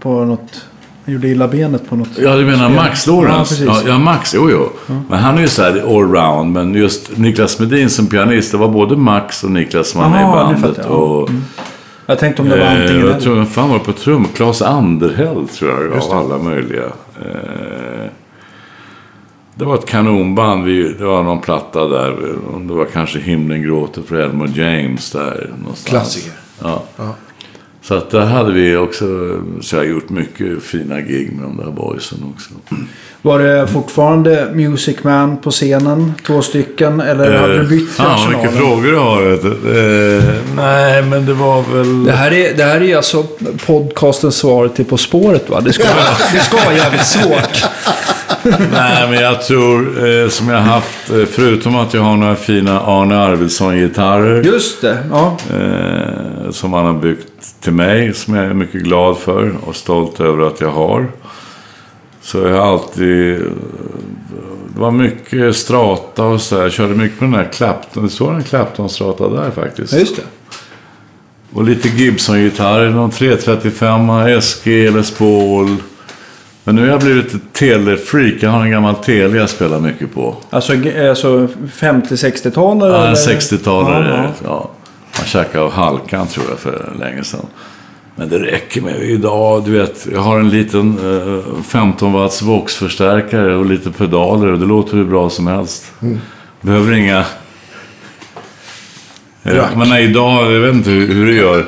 [0.00, 0.64] På något...
[1.04, 2.08] Han gjorde illa benet på något.
[2.18, 2.76] Ja, du menar spel.
[2.76, 3.60] Max Ja, precis.
[3.66, 4.68] Ja, ja, Max, jo, jo.
[5.08, 6.52] Men han är ju så här allround.
[6.52, 10.20] Men just Niklas Medin som pianist, det var både Max och Niklas som var med
[10.20, 10.60] i bandet.
[10.60, 10.92] fattar jag.
[11.00, 11.30] Och,
[12.06, 13.20] Jag tänkte om det var eh, antingen jag eller.
[13.20, 14.26] tror, fan var det på trum?
[14.34, 16.34] Claes Anderhäll tror jag, Just av det.
[16.34, 16.84] alla möjliga.
[17.20, 18.10] Eh,
[19.54, 20.64] det var ett kanonband.
[20.64, 22.16] Vi, det var någon platta där.
[22.68, 25.84] Det var kanske Himlen gråter för Elmore James där någonstans.
[25.88, 26.32] Klassiker.
[26.62, 26.82] Ja.
[26.96, 27.14] Ja.
[27.82, 29.04] Så att där hade vi också,
[29.60, 32.50] så jag har gjort mycket fina gig med de där boysen också.
[33.22, 36.12] Var det fortfarande Music Man på scenen?
[36.26, 37.00] Två stycken?
[37.00, 39.22] Eller hade du bytt Fan vad mycket frågor du har.
[39.22, 40.18] Vet du.
[40.18, 40.24] Eh,
[40.56, 42.04] nej, men det var väl...
[42.04, 43.22] Det här, är, det här är alltså
[43.66, 45.60] podcastens svar till På spåret va?
[45.60, 47.64] Det ska, vara, det ska vara jävligt svårt.
[48.72, 52.36] Nej, men jag tror eh, som jag har haft, eh, förutom att jag har några
[52.36, 54.42] fina Arne Arvidsson-gitarrer.
[54.42, 54.98] Just det.
[55.10, 55.36] Ja.
[55.54, 57.26] Eh, som han har byggt
[57.60, 61.06] till mig, som jag är mycket glad för och stolt över att jag har.
[62.22, 63.34] Så jag har alltid...
[63.34, 63.38] eh,
[64.74, 66.56] Det var mycket strata och så.
[66.56, 68.02] Jag körde mycket på den här Clapton.
[68.04, 69.92] Det står en Clapton-strata där faktiskt.
[69.92, 70.22] ja, just det.
[71.52, 74.08] Och lite Gibson-gitarrer, någon 335,
[74.40, 75.76] SG eller Paul.
[76.70, 78.34] Men nu har jag blivit ett telefreak.
[78.40, 80.36] Jag har en gammal tele jag spelar mycket på.
[80.50, 80.72] Alltså,
[81.08, 81.48] alltså
[81.78, 82.90] 50-60-talare?
[82.90, 83.14] Ja, en eller?
[83.14, 84.24] 60-talare.
[84.24, 84.70] Ja, Ja.
[85.18, 87.46] Man käkade av halkan tror jag för länge sedan.
[88.16, 89.64] Men det räcker med idag.
[89.64, 90.98] Du vet, jag har en liten
[91.58, 95.92] eh, 15 watts Vox-förstärkare och lite pedaler och det låter hur bra som helst.
[96.60, 97.24] Behöver inga...
[99.42, 99.76] Eh, Rack.
[99.76, 101.66] Men nej, idag, jag vet inte hur, hur du gör.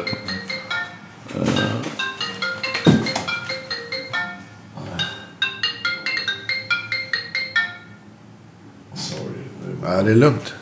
[10.03, 10.55] Det är lugnt.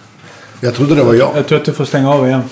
[0.61, 1.37] Jag trodde det var jag.
[1.37, 2.43] Jag tror att du får stänga av igen.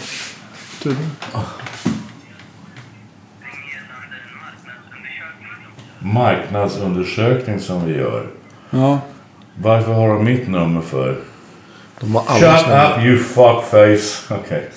[5.98, 8.26] Marknadsundersökning som vi gör.
[8.70, 9.00] Ja.
[9.54, 11.20] Varför har de mitt nummer för?
[12.00, 14.34] De alla Shut up you fuckface.
[14.34, 14.70] Okej.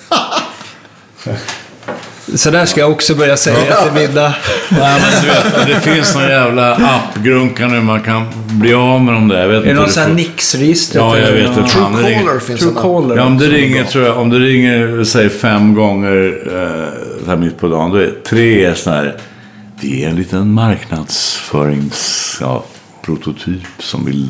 [2.34, 4.34] Så där ska jag också börja säga till mina...
[4.68, 9.14] Nej men du vet, det finns någon jävla appgrunka nu man kan bli av med
[9.14, 9.40] dem där.
[9.40, 10.98] Jag vet Är det någon sån här Nix-register?
[11.00, 11.62] Ja, jag vet inte.
[11.62, 12.60] True Fan, det ringer- Caller finns.
[12.60, 13.16] Truecaller.
[13.16, 17.36] Ja, om det är ringer, tror jag, om det ringer, säg fem gånger eh, här
[17.36, 19.16] mitt på dagen, då är tre sådana här,
[19.80, 22.64] det är en liten marknadsförings, ja,
[23.04, 24.28] prototyp som vill,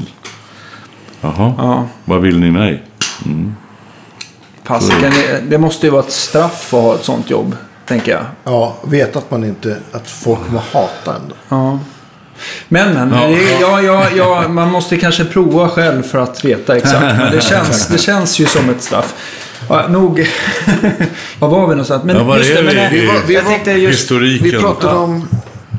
[1.21, 1.87] jaha, Ja.
[2.05, 2.83] vad vill ni mig?
[4.65, 8.23] Fasiken, det- det måste ju vara ett straff att ha ett sånt jobb, tänker jag.
[8.45, 9.77] Ja, vet att man inte...
[9.93, 11.33] Att folk kommer hata en.
[11.49, 11.79] Ja.
[12.69, 13.13] Men, men.
[13.15, 13.27] Ja.
[13.29, 17.01] det- Ja, ja, ja, man måste kanske prova själv för att veta exakt.
[17.19, 19.15] Men det känns, det känns ju som ett straff.
[19.69, 20.27] Ja, nog...
[21.39, 22.05] Var var vi någonstans?
[22.05, 22.81] Men Ja, var just är det, men, vi?
[22.85, 24.01] eh, Vi var- vi jag tänkte just...
[24.01, 24.45] Historiken.
[24.45, 25.29] Vi pratade om...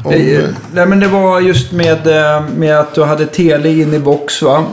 [0.04, 0.44] om Eh,
[0.74, 4.42] Nej, men det var just med, eh, med att du hade tele in i box,
[4.42, 4.64] va?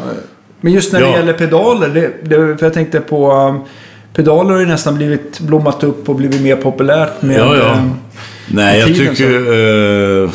[0.60, 1.16] Men just när det Ja.
[1.16, 3.54] gäller pedaler, det, det, för jag tänkte på...
[4.20, 7.38] Pedaler har ju nästan blivit blommat upp och blivit mer populärt med...
[7.38, 7.72] Ja, ja.
[7.72, 7.82] eh,
[8.48, 9.52] Nej, jag tiden tycker...
[9.52, 10.30] Eh,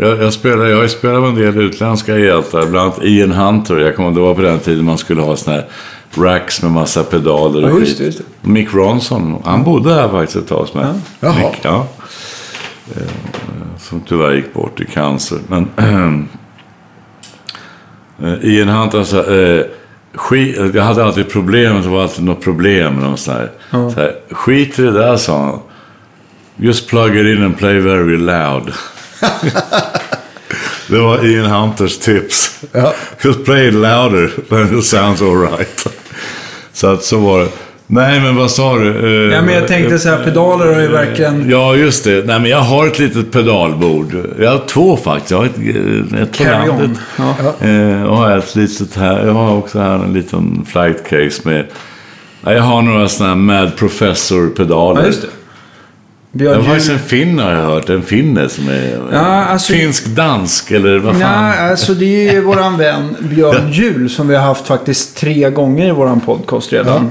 [0.00, 2.66] jag, jag, spelar, jag har ju spelat med en del utländska hjältar.
[2.66, 3.78] Bland annat Ian Hunter.
[3.78, 5.66] Jag kommer, det var på den tiden man skulle ha såna här
[6.14, 8.20] racks med massa pedaler och Ja, just just.
[8.40, 11.00] Mick Ronson, han bodde här faktiskt ett tag med.
[11.20, 11.34] Jaha.
[11.38, 11.86] Mick, ja.
[12.96, 13.02] Eh,
[13.78, 15.38] Som tyvärr gick bort i cancer.
[15.46, 15.68] Men...
[18.42, 19.34] Ian Hunter sa...
[19.34, 19.64] Eh,
[20.14, 24.16] skit, jag hade alltid problem, det var alltid något problem någon sån här, så här.
[24.30, 25.60] Skit i det där, sa han.
[26.56, 28.72] Just plug it in and play very loud.
[30.88, 32.60] det var Ian Hunters tips.
[32.72, 32.94] Ja.
[33.24, 35.86] Just play it louder, then it sounds alright.
[36.72, 37.48] så att så var det.
[37.94, 38.88] Nej, men vad sa du?
[39.28, 41.50] Eh, Ja, men jag tänkte så här, pedaler har ju verkligen...
[41.50, 42.26] Ja, just det.
[42.26, 44.16] Nej, men jag har ett litet pedalbord.
[44.40, 45.30] Jag har två faktiskt.
[45.30, 47.00] Jag har ett, eh, ett på landet.
[47.18, 47.66] Ja.
[47.68, 49.26] Eh, och har ett litet här.
[49.26, 51.66] Jag har också här en liten flight case med...
[52.44, 55.00] Ja, jag har några sådana här Mad Professor-pedaler.
[55.00, 55.28] ja, just det.
[56.32, 57.88] Det Björn var faktiskt en finne har jag hört.
[57.88, 58.98] En finne som är...
[59.12, 61.44] Ja, alltså- Finsk-dansk eller vad fan.
[61.44, 65.50] Nej, alltså det är ju våran vän Björn Juhl som vi har haft faktiskt tre
[65.50, 67.10] gånger i våran podcast redan.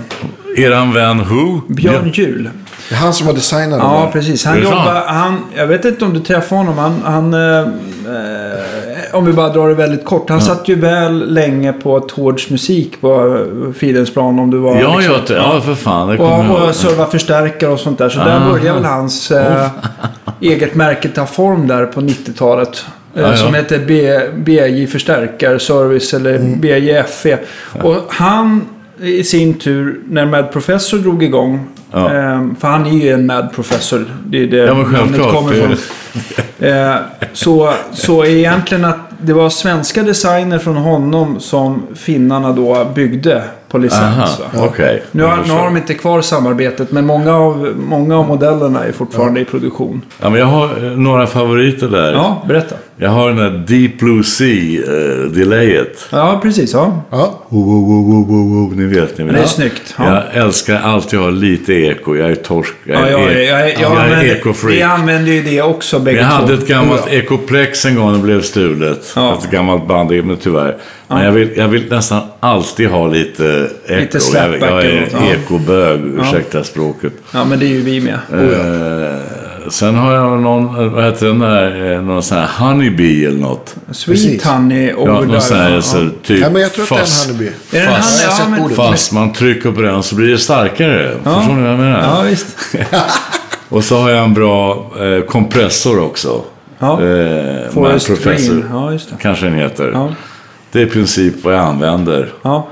[0.57, 1.61] Eran vän Who?
[1.67, 2.49] Björn Juhl.
[2.89, 4.11] Det är han som har designat Ja, det där.
[4.11, 4.45] precis.
[4.45, 6.77] Han jobbar, han, jag vet inte om du träffade honom.
[6.77, 10.29] Han, han eh, eh, om vi bara drar det väldigt kort.
[10.29, 13.45] Han satt ju väl länge på Tårds musik på
[13.77, 14.81] Fridhemsplan om du var...
[14.81, 16.07] Ja, liksom- ja, ja, för fan.
[16.07, 18.09] Det jag Och, och serva förstärkare och sånt där.
[18.09, 18.51] Så där Aha.
[18.51, 19.69] började väl hans eh,
[20.41, 22.85] eget märke ta form där på 90-talet.
[23.15, 23.37] Eh, Ja, ja.
[23.37, 27.37] Som heter B, BJ Förstärkarservice eller BJFE.
[27.81, 28.65] Och han
[29.01, 31.67] i sin tur, när Mad Professor drog igång.
[31.91, 32.05] Ja.
[32.05, 34.05] Eh, för han är ju en Mad Professor.
[34.25, 35.75] Det är det Ja, namnet kommer Det- från.
[36.59, 36.95] Eh,
[37.33, 43.77] så, så egentligen att det var svenska designer från honom som finnarna då byggde på
[43.77, 44.01] licens.
[44.03, 44.65] Aha, va?
[44.65, 45.03] okej.
[45.11, 48.91] Nu har, nu har de inte kvar samarbetet, men många av, många av modellerna är
[48.91, 50.01] fortfarande i produktion.
[50.21, 52.13] Ja, men jag har eh, några favoriter där.
[52.13, 52.75] Ja, berätta.
[52.97, 56.07] Jag har den där Deep Blue Sea uh, delayet.
[56.11, 56.73] Ja, precis.
[56.73, 57.01] Ja.
[57.09, 57.39] Ja.
[57.49, 58.75] Oh, oh, oh, oh, oh, oh.
[58.75, 59.33] Ni vet, ni vet.
[59.33, 59.95] Det är snyggt.
[59.97, 60.23] Ja.
[60.33, 62.15] Jag älskar alltid att ha lite eko.
[62.15, 62.73] Jag är torsk.
[62.83, 64.99] Jag Ja, är, ek- jag, jag, jag, jag är använder, vi ekofreak.
[64.99, 67.13] använder ju det också bägge Jag hade ett gammalt Ja.
[67.17, 69.11] Ecoplex en gång och blev stulet.
[69.15, 69.37] Ja.
[69.43, 70.77] Ett gammalt band, men tyvärr.
[71.13, 73.99] Men jag, vill, jag vill nästan alltid ha lite eko.
[74.01, 75.33] Lite jag, jag är ja.
[75.33, 77.13] ekobög, ursäkta språket.
[77.33, 78.13] Ja, men det är ju vi med.
[78.13, 83.39] Eh, sen har jag någon, vad heter den där, eh, någon sån här honeybee eller
[83.39, 83.75] något.
[83.91, 84.43] Sweet precis.
[84.43, 85.31] Honey Ja, Overdrive.
[85.31, 85.81] någon sån här, ja.
[85.81, 87.53] så, typ ja, men jag tror att det är fast, en honeybee.
[87.71, 90.37] Är det en fast, har Ja, men, fast man trycker på den så blir det
[90.37, 91.15] starkare.
[91.23, 91.35] Ja.
[91.35, 91.99] Förstår ni vad jag menar?
[91.99, 92.47] ja, visst.
[93.69, 96.41] Och så har jag en bra eh, kompressor också.
[96.79, 97.03] Ja.
[97.03, 98.53] Eh, Forest Professor.
[98.53, 98.65] Green.
[98.71, 99.15] Ja, just det.
[99.21, 99.91] Kanske den heter.
[100.71, 102.33] Det är i princip vad jag använder.
[102.41, 102.67] Ja.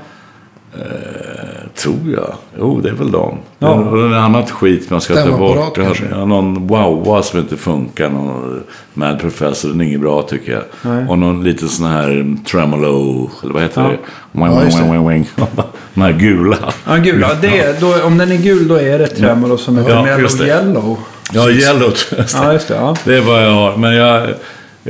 [1.74, 2.34] Tror jag.
[2.58, 3.38] Jo, det är väl de.
[3.58, 3.68] Ja.
[3.68, 5.74] Och det är annat skit man ska ta bort.
[5.76, 6.04] Kanske?
[6.04, 8.08] någon wow som inte funkar.
[8.10, 8.62] Någon
[8.94, 9.68] Mad Professor.
[9.68, 10.62] Den är inget bra tycker jag.
[10.82, 11.04] Nej.
[11.08, 13.30] Och någon liten sån här tremolo.
[13.42, 13.88] Eller vad heter Ja.
[13.88, 13.96] det?
[14.32, 14.98] Wing, Ja, just wing, det.
[14.98, 15.28] wing, wing.
[15.94, 16.56] De här gula.
[16.86, 17.34] Ja, gula.
[17.42, 20.46] Det, då, om den är gul då är det tremolo som heter Ja, just det.
[20.46, 20.98] yellow.
[21.32, 22.26] Ja, yellow tror jag.
[22.44, 22.74] Ja, just det.
[22.74, 22.96] Ja.
[23.04, 23.76] Det är vad jag har.
[23.76, 24.28] Men jag,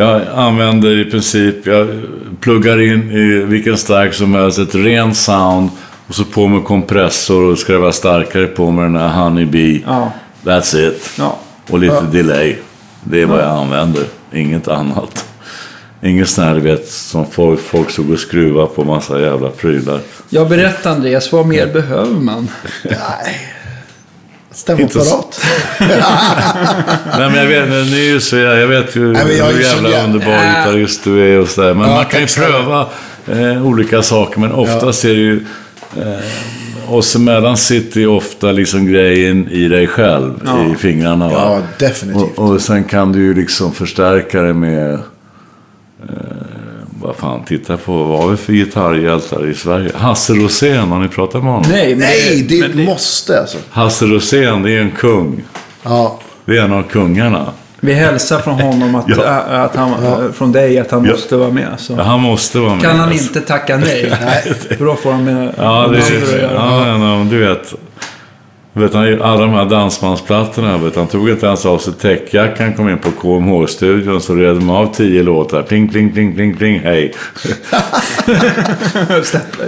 [0.00, 1.88] jag använder i princip, jag
[2.40, 5.70] pluggar in i vilken stark som helst, ett rent sound.
[6.06, 9.82] Och så på med kompressor och ska det vara starkare på med den här Honeybee.
[9.86, 10.12] Ja.
[10.44, 11.10] That's it.
[11.18, 11.38] Ja.
[11.70, 12.56] Och lite delay.
[13.04, 14.04] Det är vad jag använder.
[14.32, 15.26] Inget annat.
[16.02, 20.00] Här, du vet, som folk, folk såg och skruva på massa jävla prylar.
[20.28, 22.48] Jag berättar Andreas, vad mer behöver man?
[24.60, 25.40] Stämapparat.
[27.18, 29.60] Nej men jag vet, ni är ju så, jag vet ju Nej, jag är hur
[29.60, 30.40] jävla underbar Äh.
[30.64, 31.74] gitarrist du är och sådär.
[31.74, 32.86] Men Ja, man kan ju pröva
[33.26, 34.40] eh, olika saker.
[34.40, 35.44] Men oftast är det ju...
[35.96, 40.32] Eh, oss emellan sitter ju ofta liksom grejen i dig själv.
[40.46, 40.72] Ja.
[40.72, 41.34] I fingrarna va.
[41.34, 42.38] Ja, definitivt.
[42.38, 44.98] Och, och sen kan du ju liksom förstärka det med...
[47.20, 49.90] Fan, titta på vad har vi för gitarrhjältar i Sverige?
[49.94, 51.70] Hasse Rosén, har ni pratat med honom?
[51.70, 53.58] Nej, men Nej, det är men ett måste alltså.
[53.70, 55.42] Hasse Rosén, det är en kung.
[55.82, 56.18] Ja.
[56.44, 57.46] Det är en av kungarna.
[57.80, 59.22] Vi hälsar från honom att, Ja.
[59.24, 59.92] ä- att han,
[60.32, 61.10] från dig att han Ja.
[61.12, 61.68] måste vara med.
[61.78, 61.92] Så.
[61.98, 62.82] Ja, han måste vara med.
[62.82, 63.24] Kan han alltså.
[63.26, 64.10] inte tacka nej?
[64.78, 66.52] För då får han med Ja, det göra.
[66.54, 67.74] ja, ja, ja, du vet.
[68.72, 72.88] Vet han, alla de här dansbandsplattorna, vet, han tog inte ens av sig täckjackan, kom
[72.88, 75.62] in på KMH-studion så red de av tio låtar.
[75.62, 77.14] Pling, pling, pling, pling, pling, hej.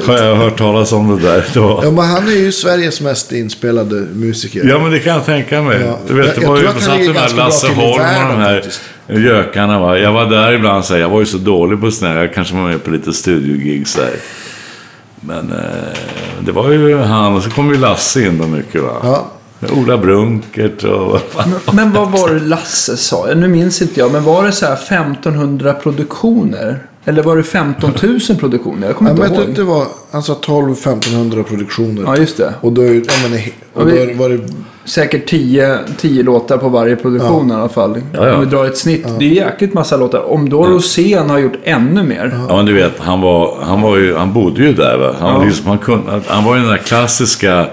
[0.07, 1.45] Har jag hört talas om det där?
[1.55, 1.81] Då.
[1.85, 4.65] ja, men han är ju Sveriges mest inspelade musiker.
[4.69, 5.81] Ja, men det kan jag tänka mig.
[5.87, 5.99] Ja.
[6.09, 8.05] Du vet, det jag var ju han satt de här Lasse Holm och de
[8.41, 8.81] här faktiskt.
[9.09, 9.79] gökarna.
[9.79, 9.99] Va?
[9.99, 12.21] Jag var där ibland, så här, jag var ju så dålig på sådana här.
[12.23, 14.11] Jag kanske var med på lite studiogigs där.
[15.27, 15.99] Men eh,
[16.47, 18.97] det var ju han och så kom ju Lasse in då mycket va.
[19.03, 19.27] Ja.
[19.77, 21.51] Ola Brunkert och vad fan.
[21.67, 23.27] Men, men vad var det Lasse sa?
[23.37, 24.13] Nu minns inte jag.
[24.13, 26.79] Men var det så här 1500 produktioner?
[27.05, 28.87] Eller var det 15 000 produktioner?
[28.87, 29.51] Jag kommer Ja, men inte jag tror ihåg.
[29.51, 32.03] att det var, han sa 12-1500 produktioner.
[32.07, 32.55] Ja, just det.
[32.61, 33.41] Och då, är- ja, men,
[33.73, 34.41] och då var det,
[34.85, 38.01] Säkert 10, 10 låtar på varje produktion i alla fall.
[38.13, 38.35] Ja, ja.
[38.35, 39.07] Om vi drar ett snitt.
[39.19, 40.31] Det är jäkligt massa låtar.
[40.33, 42.45] Om då Rosén har gjort ännu mer.
[42.49, 45.15] Ja men du vet, han, var, han, var ju, han bodde ju där va.
[45.21, 45.47] Han, var Ja.
[45.47, 47.67] liksom, han, kunde, han var ju den där klassiska,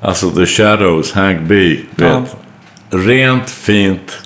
[0.00, 1.54] alltså The Shadows, Hank B.
[1.96, 2.18] Du Ja.
[2.20, 2.36] vet.
[3.06, 4.18] Rent, fint,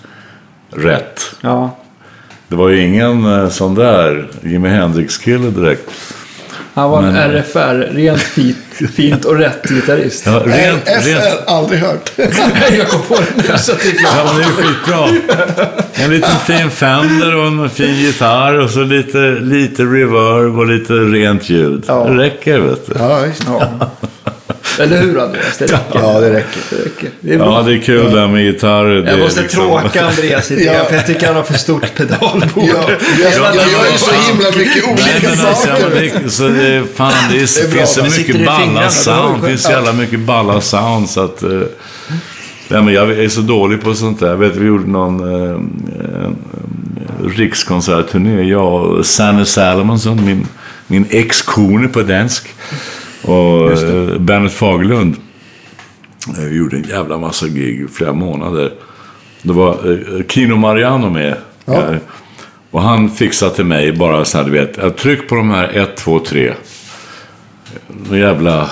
[0.76, 1.20] rätt.
[1.40, 1.76] Ja.
[2.48, 5.90] Det var ju ingen eh, sån där Jimi Hendrix-kille direkt.
[6.74, 8.57] Han var en Men- RFR, rent fint,
[8.95, 10.22] fint och rätt gitarrist.
[10.26, 12.11] Ja, rent, FR, rent, aldrig hört.
[12.78, 14.14] Jag kom på det nu så det är klart.
[14.16, 15.09] Ja, men det är skitbra.
[16.05, 20.93] En liten fin Fender och en fin gitarr och så lite, lite reverb och lite
[20.93, 21.85] rent ljud.
[21.87, 22.05] Ja.
[22.05, 22.93] Det räcker, vet du.
[22.99, 23.43] Ja, visst.
[23.47, 23.91] Ja.
[24.78, 25.59] Eller hur Andreas?
[25.59, 25.85] Det räcker.
[25.95, 26.61] Ja, det räcker.
[26.70, 27.09] Det räcker.
[27.20, 27.47] Det är bra.
[27.47, 29.03] Ja, det är kul där med gitarrer.
[29.03, 30.85] Det Jag måste liksom- tråka Andreas lite Ja.
[30.85, 32.41] för jag tycker han har för stort pedalbord.
[32.57, 32.64] Ja,
[33.22, 35.87] jag, jag, jag gör ju så himla mycket Nej, olika men alltså, saker.
[35.95, 37.76] men det, så det, är- fan, det, är, Det är bra.
[37.78, 39.43] finns så mycket det fingrarna, balla sound.
[39.43, 41.43] Det finns så jävla mycket balla sound så att...
[41.43, 41.61] eh,
[42.73, 44.27] Ja, men jag är så dålig på sånt där.
[44.29, 46.31] Jag vet, vi gjorde någon eh, eh,
[47.37, 48.43] rikskonsertturné.
[48.43, 50.47] Jag och Sanne Salomonsson, min,
[50.87, 52.49] min ex-kone på dansk.
[53.23, 55.16] Och eh, Bernhard Fagerlund.
[56.39, 58.73] Eh, Vi gjorde en jävla massa gig i flera månader.
[59.43, 61.37] Det var eh, Kino Mariano med.
[61.64, 61.75] Ja.
[61.91, 61.97] Eh,
[62.71, 64.97] Och han fixade till mig bara så här, du vet.
[64.97, 66.53] Tryck på de här 1, 2, 3.
[68.11, 68.70] De jävla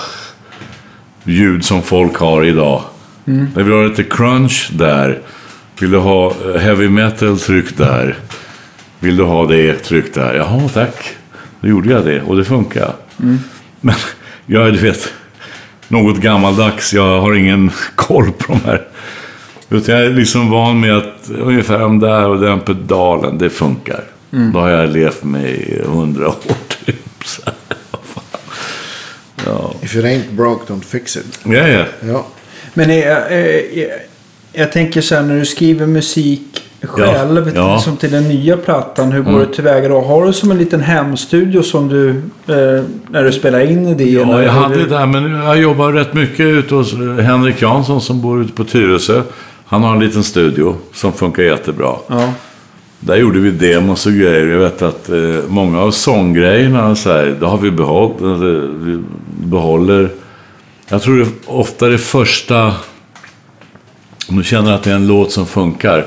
[1.23, 2.81] ljud som folk har idag.
[3.55, 5.19] Jag vill ha lite crunch där.
[5.79, 8.15] Vill du ha heavy metal, tryck där.
[8.99, 10.33] Vill du ha det, tryck där.
[10.33, 10.95] Jaha, tack.
[11.61, 12.93] Då gjorde jag det och det funkar.
[13.81, 13.95] Men
[14.45, 15.13] jag är, du vet,
[15.87, 16.93] något gammaldags.
[16.93, 18.87] Jag har ingen koll på de här.
[19.69, 24.03] Utan jag är liksom van med att ungefär den där och den pedalen, det funkar.
[24.53, 26.35] Då har jag levt med i hundra år
[26.85, 26.95] typ.
[27.25, 27.53] Så här,
[29.89, 31.39] If it ain't broke, don't fix it.
[31.45, 31.67] ja.
[31.67, 31.85] ja.
[32.07, 32.25] Ja.
[32.73, 33.87] Men eh, eh,
[34.53, 37.79] jag tänker så här när du skriver musik själv, ja.
[37.79, 39.11] som till den nya plattan.
[39.11, 40.01] Hur går du tillväga då?
[40.01, 44.31] Har du som en liten hemstudio som du, eh, när du spelar in idéerna?
[44.31, 48.01] Ja, jag hade du- det där, men jag jobbar rätt mycket ute hos Henrik Jansson
[48.01, 49.21] som bor ute på Tyresö.
[49.65, 51.95] Han har en liten studio som funkar jättebra.
[52.07, 52.33] Ja.
[52.99, 54.47] Där gjorde vi demos och grejer.
[54.47, 55.15] Jag vet att eh,
[55.47, 58.17] många av sånggrejerna, så här, det har vi behållit.
[59.39, 60.11] Behåller.
[60.89, 62.73] Jag tror det ofta det första...
[64.29, 66.05] Om du känner att det är en låt som funkar.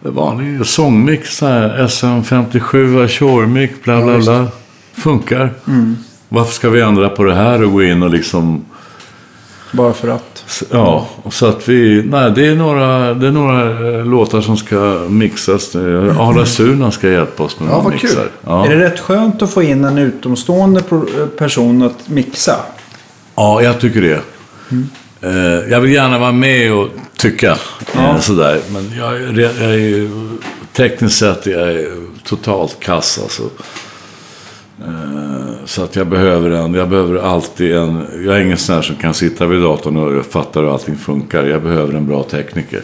[0.00, 4.48] Det är vanlig sångmix, så här, SM57, Ashore-mic, bla bla bla.
[4.92, 5.54] Funkar.
[6.28, 8.64] Varför ska vi ändra på det här och gå in och liksom...
[9.72, 10.44] Bara för att.
[10.70, 12.02] Ja, så att vi...
[12.02, 15.76] Nej, det är några, det är några eh, låtar som ska mixas.
[15.76, 18.02] Arla Suna ska hjälpa oss med Ja, vad kul.
[18.02, 18.28] mixar.
[18.44, 18.66] Ja.
[18.66, 20.82] Är det rätt skönt att få in en utomstående
[21.38, 22.56] person att mixa?
[23.34, 24.20] ja, jag tycker det.
[25.20, 26.88] Eh, jag vill gärna vara med och
[27.18, 27.56] tycka
[27.94, 28.60] eh, sådär.
[28.72, 30.10] Men jag, jag är ju...
[30.72, 31.88] Tekniskt sett jag är
[32.24, 33.42] totalt kass alltså.
[35.68, 38.82] Eh, Så att jag behöver en, jag behöver alltid en, jag är ingen sån här
[38.82, 41.44] som kan sitta vid datorn och fattar hur allting funkar.
[41.44, 42.82] Jag behöver en bra tekniker.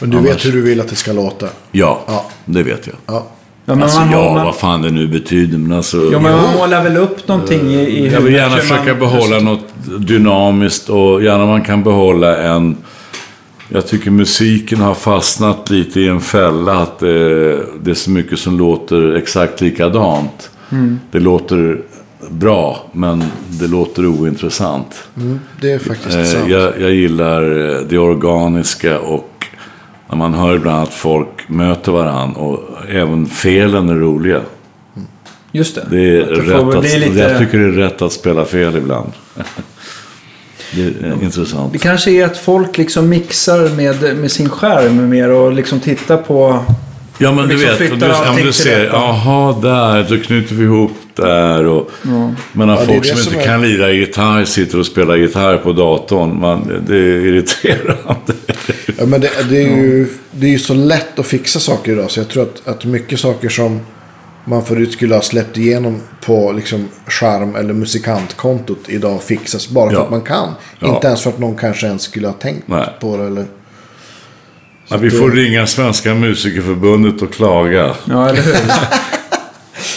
[0.00, 1.46] Men du vet hur du vill att det ska låta.
[1.72, 2.26] Ja, Ja.
[2.44, 2.96] det vet jag.
[3.06, 3.26] Ja.
[3.66, 5.58] Ja, men alltså man, ja, man, vad fan det nu betyder.
[5.58, 8.56] Men alltså, ja, men man målar väl upp någonting i, i jag vill huvudet gärna
[8.56, 9.64] försöka man- behålla något
[9.98, 12.76] dynamiskt och gärna man kan behålla en...
[13.68, 18.38] Jag tycker musiken har fastnat lite i en fälla att det, det är så mycket
[18.38, 20.50] som låter exakt likadant.
[20.72, 20.98] Mm.
[21.10, 21.80] Det låter
[22.30, 24.94] bra, men det låter ointressant.
[25.16, 26.48] Mm, det är faktiskt Eh, sant.
[26.50, 29.30] jag, jag gillar eh, det organiska och
[30.08, 32.60] när man hör ibland att folk möter varandra och
[32.90, 34.40] även felen är roliga.
[35.52, 35.86] Just det.
[35.90, 39.12] Det är det rätt att, lite- Jag tycker det är rätt att spela fel ibland.
[40.74, 41.72] det är intressant.
[41.72, 46.16] Det kanske är att folk liksom mixar med, med sin skärm mer och liksom tittar
[46.16, 46.64] på...
[47.18, 47.76] Ja, men du liksom vet.
[47.78, 51.64] flyttar Om du, om allting du ser, jaha, där, då knyter vi ihop där.
[51.66, 51.90] Och,
[52.52, 55.16] Men Ja, det är folk det som inte är- kan lira gitarr sitter och spelar
[55.16, 56.40] gitarr på datorn.
[56.40, 58.32] Man, det är irriterande.
[58.98, 62.10] Ja, men det, det, är ju, det är ju så lätt att fixa saker idag.
[62.10, 63.80] Så jag tror att, att mycket saker som
[64.44, 69.96] man förut skulle ha släppt igenom på liksom skärm eller musikantkontot idag fixas bara för
[69.96, 70.02] Ja.
[70.04, 70.48] att man kan.
[70.78, 70.94] Ja.
[70.94, 72.86] Inte ens för att någon kanske ens skulle ha tänkt Nej.
[73.00, 73.26] på det.
[73.26, 73.44] Eller...
[74.88, 77.94] Ja, vi får ringa Svenska Musikerförbundet och klaga.
[78.04, 78.54] Ja, eller hur?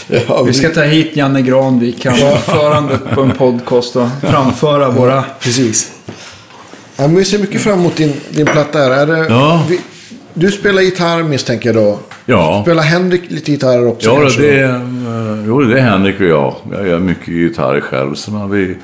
[0.07, 4.89] Ja, Vi ska ta hit Janne Granvik, han är ordförande på en podcast och framföra
[4.89, 5.23] våra...
[5.39, 5.91] Precis.
[6.97, 8.91] Ja, men vi ser mycket fram emot din, din platta här.
[8.91, 9.65] Är det, Ja.
[9.69, 9.79] vi,
[10.33, 11.99] du spelar gitarr misstänker jag då.
[12.25, 12.61] Ja.
[12.65, 14.09] Spelar Henrik lite gitarr också?
[14.09, 14.41] Ja, kanske?
[14.41, 16.55] det är, eh, jo, det är Henrik och jag.
[16.71, 18.15] Jag gör mycket gitarr själv.
[18.15, 18.75] Sen har vi...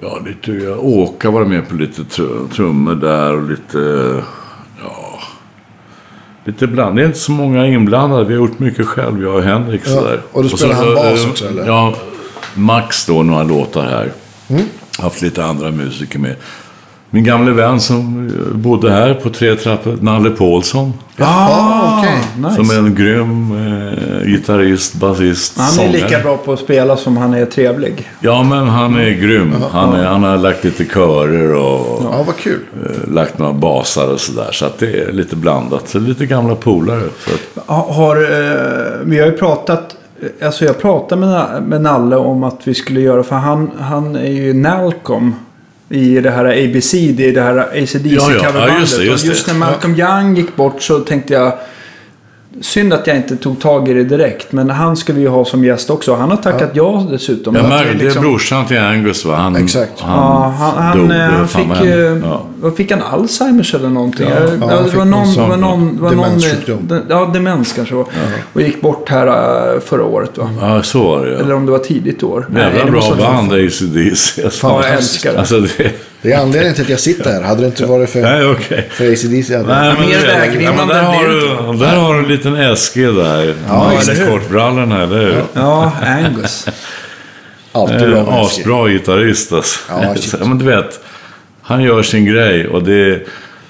[0.00, 0.52] Ja, lite...
[0.52, 4.12] ja, Åka var med på lite tr- trummor där och lite...
[6.46, 6.96] Lite bland.
[6.96, 8.24] Det är inte så många inblandade.
[8.24, 9.80] Vi har gjort mycket själv, jag och Henrik.
[9.84, 10.20] Ja, Sådär.
[10.32, 11.66] och då spelar så, han bas eh, också, eller?
[11.66, 11.94] Ja,
[12.54, 14.12] Max då, några låtar här.
[14.48, 14.62] Mm.
[14.98, 16.36] Haft lite andra musiker med.
[17.10, 20.92] Min gamle vän som eh, bodde här på tre trappor, Nalle Paulsson.
[21.16, 22.18] Jaha, okej.
[22.38, 22.54] nice.
[22.56, 23.52] Som är en grym
[24.22, 25.92] eh, gitarrist, basist, Han är sångare.
[25.92, 28.10] lika bra på att spela som han är trevlig.
[28.20, 29.54] Ja, men han är grym.
[29.72, 32.60] Han, är, han har lagt lite körer och Ja, vad kul.
[32.84, 34.48] eh, lagt några basar och sådär.
[34.52, 35.88] Så att det är lite blandat.
[35.88, 37.02] Så lite gamla polare.
[37.66, 39.96] Har, eh, vi har ju pratat,
[40.42, 44.30] alltså jag pratade med, med Nalle om att vi skulle göra, för han, han är
[44.30, 45.34] ju Nalcom
[45.88, 48.50] i det här ABC, det är det här ACDC Ja, ja.
[48.54, 51.58] Ja, just just just när Malcolm Young gick bort så tänkte jag,
[52.60, 55.44] synd att jag inte tog tag i det direkt, men han ska vi ju ha
[55.44, 56.14] som gäst också.
[56.14, 57.54] Han har tackat ja, dessutom.
[57.54, 59.34] jag märker, det är liksom- brorsan till Angus va?
[59.36, 60.00] Han, Exakt.
[60.00, 62.18] Han, Ja, han, han, dog, eh, eh, han fick, eh,
[62.62, 62.70] Ja.
[62.76, 63.02] fick han?
[63.02, 64.28] Alzheimers eller någonting?
[64.28, 66.88] Ja, Ja, ja, det var någon sån var någon, det var någon demenssjukdom.
[66.92, 68.06] eh, Ja, demens kanske var.
[68.52, 70.50] Och gick bort här eh, förra året va?
[70.60, 71.56] Ja, så var det Eller ja.
[71.56, 72.46] om det var tidigt år.
[72.56, 74.44] Jävla det bra band ACDC.
[74.44, 75.38] Alltså, Ja, jag älskar det.
[75.38, 75.90] Alltså det...
[76.22, 77.42] Det är anledningen till att jag sitter här.
[77.42, 78.88] Hade det inte varit för, Nej, okej.
[78.90, 79.98] för ACDC hade Nej, jag...
[79.98, 83.54] men mer vägvinnande ja, där, har du, där har du en liten Eske där.
[83.68, 84.30] Ja, eller?
[84.30, 85.42] Kortbrallorna, eller hur?
[85.52, 86.66] Ja, Angus.
[87.72, 88.34] Alltid bra Eh, med.
[88.34, 89.80] Asbra gitarrist alltså.
[89.88, 90.14] Ja.
[90.20, 91.00] Så, men du vet,
[91.62, 93.26] han gör sin grej och det...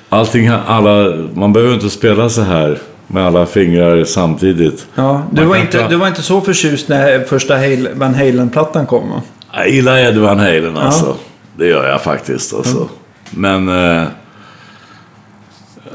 [0.09, 4.87] Allting, alla, man behöver inte spela så här med alla fingrar samtidigt.
[4.95, 9.11] Ja, du, var inte, du var inte så förtjust när första Hale, Van Halen-plattan kom
[9.11, 9.23] va?
[9.53, 11.17] Jag gillar Eddie Van Halen alltså.
[11.59, 12.89] Det gör jag faktiskt alltså.
[13.31, 13.69] Men...
[13.69, 14.07] Eh,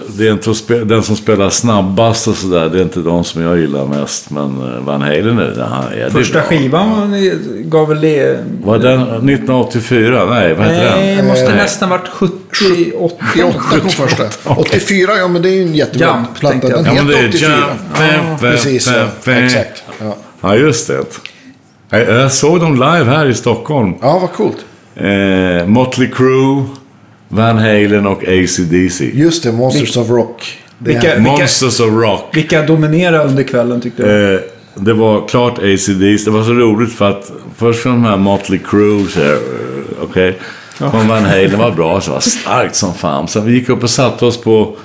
[0.08, 3.60] det är inte den som spelar snabbast och sådär, det är inte de som jag
[3.60, 4.30] gillar mest.
[4.30, 6.42] Men eh, Van Halen är, han är det Första bra.
[6.48, 7.16] skivan
[7.66, 8.40] gav väl det...
[8.64, 10.26] Var den 1984?
[10.26, 11.18] Nej, vad heter Nej, den?
[11.26, 12.36] det måste Eh, nästan varit 78.
[13.00, 14.24] 88 kom första.
[14.46, 16.68] 84, ja men det är ju en jättebra Jump, platta.
[16.68, 17.50] Den Ja, men heter det är 84.
[17.50, 18.92] Jump, fem, Precis,
[19.26, 19.32] ja.
[19.34, 19.84] Exakt.
[20.00, 20.16] Ja.
[20.42, 21.00] Ja, just det.
[21.90, 23.94] Jag, jag såg dem live här i Stockholm.
[24.02, 24.58] ja, vad coolt.
[24.96, 26.64] Eh, Motley Crue,
[27.34, 29.12] Van Halen och AC/DC.
[29.14, 30.58] Just det, Monsters of Rock.
[30.78, 32.30] Vilka- Monsters of Rock.
[32.38, 34.36] Vilka dominerade under kvällen tyckte du?
[34.36, 34.40] Eh,
[34.76, 36.26] det var klart AC/DC.
[36.26, 39.38] Det var så roligt för att först kom de här Motley Crue, eh,
[40.04, 40.40] okej.
[40.80, 43.28] Kom Van Halen var bra, så var starkt som fan.
[43.28, 44.76] Sen vi gick upp och satte oss på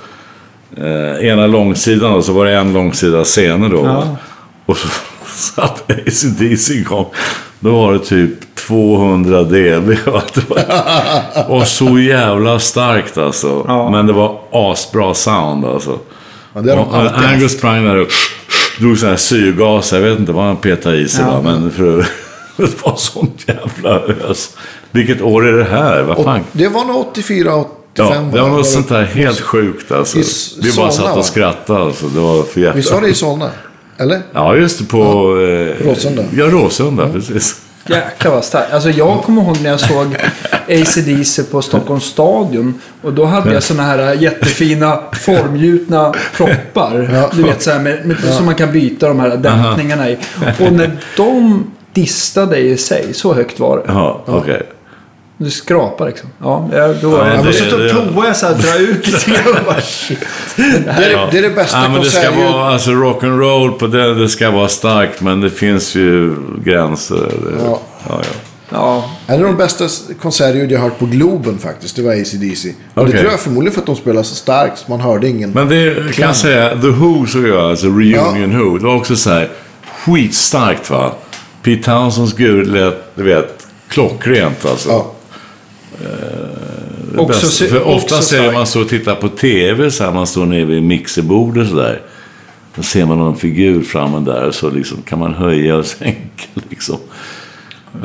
[0.77, 3.85] eh, ena långsidan och så var det en långsida scener då.
[3.85, 4.17] Ja.
[4.65, 4.87] Och så
[5.55, 7.05] satt AC/DC igång.
[7.59, 8.29] Då var det typ
[8.67, 9.87] 200 dB.
[10.05, 10.21] va?
[10.33, 10.59] Det var,
[11.59, 13.65] och så jävla starkt alltså.
[13.67, 13.89] Ja.
[13.89, 15.99] Men det var asbra sound alltså.
[16.53, 17.15] Ja, det Och haft.
[17.15, 18.07] Angus sprang där och
[18.79, 19.91] drog sån här syrgas.
[19.93, 21.31] Jag vet inte vad han petade i sig Ja.
[21.31, 21.41] va?
[21.41, 21.97] Men för,
[22.57, 23.99] det var sånt jävla
[24.29, 24.57] ös.
[24.91, 26.01] Vilket år är det här?
[26.03, 26.39] Vad fan?
[26.39, 27.73] Och det var nog 84, 85.
[27.93, 28.57] Ja, det var va?
[28.57, 30.17] något sånt där helt sjukt alltså.
[30.61, 32.05] Vi bara satt och skrattade alltså.
[32.07, 32.75] Det var för jävla...
[32.75, 33.49] Visst var det i Solna?
[33.97, 34.21] Eller?
[34.33, 34.85] Ja, just det.
[34.85, 34.97] På...
[35.39, 36.23] eh, Råsunda.
[36.35, 37.09] Ja, Råsunda.
[37.09, 37.55] Precis.
[37.89, 38.73] Jäklar vad starkt.
[38.73, 40.15] Alltså jag kommer ihåg när jag såg
[40.67, 42.81] AC/DC på Stockholms stadion.
[43.01, 47.09] Och då hade jag såna här jättefina formgjutna proppar.
[47.13, 47.29] Ja.
[47.33, 50.17] Du vet så här med, med, som man kan byta de här dämpningarna i.
[50.59, 51.63] Och när de
[51.93, 53.83] distade i sig, så högt var det.
[53.87, 54.61] Ja, okej.
[55.37, 56.29] Du skrapar liksom.
[56.41, 57.27] Ja, jag- då Ja, jag.
[57.27, 59.65] det- Jag måste prova så här, dra ut lite grann.
[59.67, 59.73] och.
[60.55, 60.63] Det
[61.05, 64.29] är, det är det bästa Ja, men det ska vara, alltså rock'n'roll på det, det
[64.29, 67.15] ska vara starkt, men det finns ju gränser.
[67.15, 67.79] Det- Ja.
[68.09, 68.27] Ja, ja.
[68.69, 69.87] Ja, En av de bästa
[70.21, 72.69] konsertljud jag har hört på Globen faktiskt, det var AC/DC.
[72.93, 73.13] Och Okej.
[73.13, 75.51] det tror jag förmodligen för att de spelar så starkt, så man hörde ingen.
[75.51, 79.15] Men det kan jag säga, The Who såg jag, alltså Reunion Who, det var också
[79.15, 79.49] så här
[80.05, 81.11] skitstarkt va.
[81.63, 84.89] Pete Townsends gud lät, du vet, klockrent alltså.
[84.89, 85.11] Ja.
[85.99, 87.47] Det Också bästa.
[87.47, 90.45] sy- För oftast är det man står och tittar på TV, så här, man står
[90.45, 92.01] nere vid mixerbordet så där.
[92.75, 96.97] Då ser man någon figur framme där, så liksom kan man höja och sänka liksom.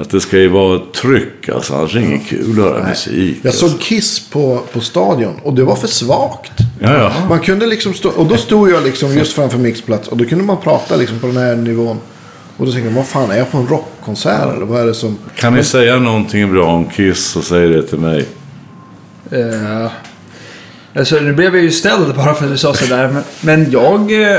[0.01, 3.37] Att det ska ju vara tryck, alltså, annars är det inget kul att höra musik.
[3.43, 6.53] Jag såg Kiss på, på stadion och det var för svagt.
[6.81, 7.13] Ja, ja.
[7.29, 10.45] Man kunde liksom stå, och då stod jag liksom just framför mixplats och då kunde
[10.45, 11.97] man prata liksom på den här nivån.
[12.63, 14.95] Och då tänkte jag, vad fan är jag på en rockkonsert eller vad är det
[14.95, 15.19] som...
[15.37, 18.27] Kan ni säga någonting bra om Kiss så säg det till mig.
[19.31, 19.91] Eh,
[20.95, 23.09] alltså, nu blev jag ju ställd bara för att du sa sådär.
[23.13, 24.23] Men, men jag...
[24.23, 24.39] Eh,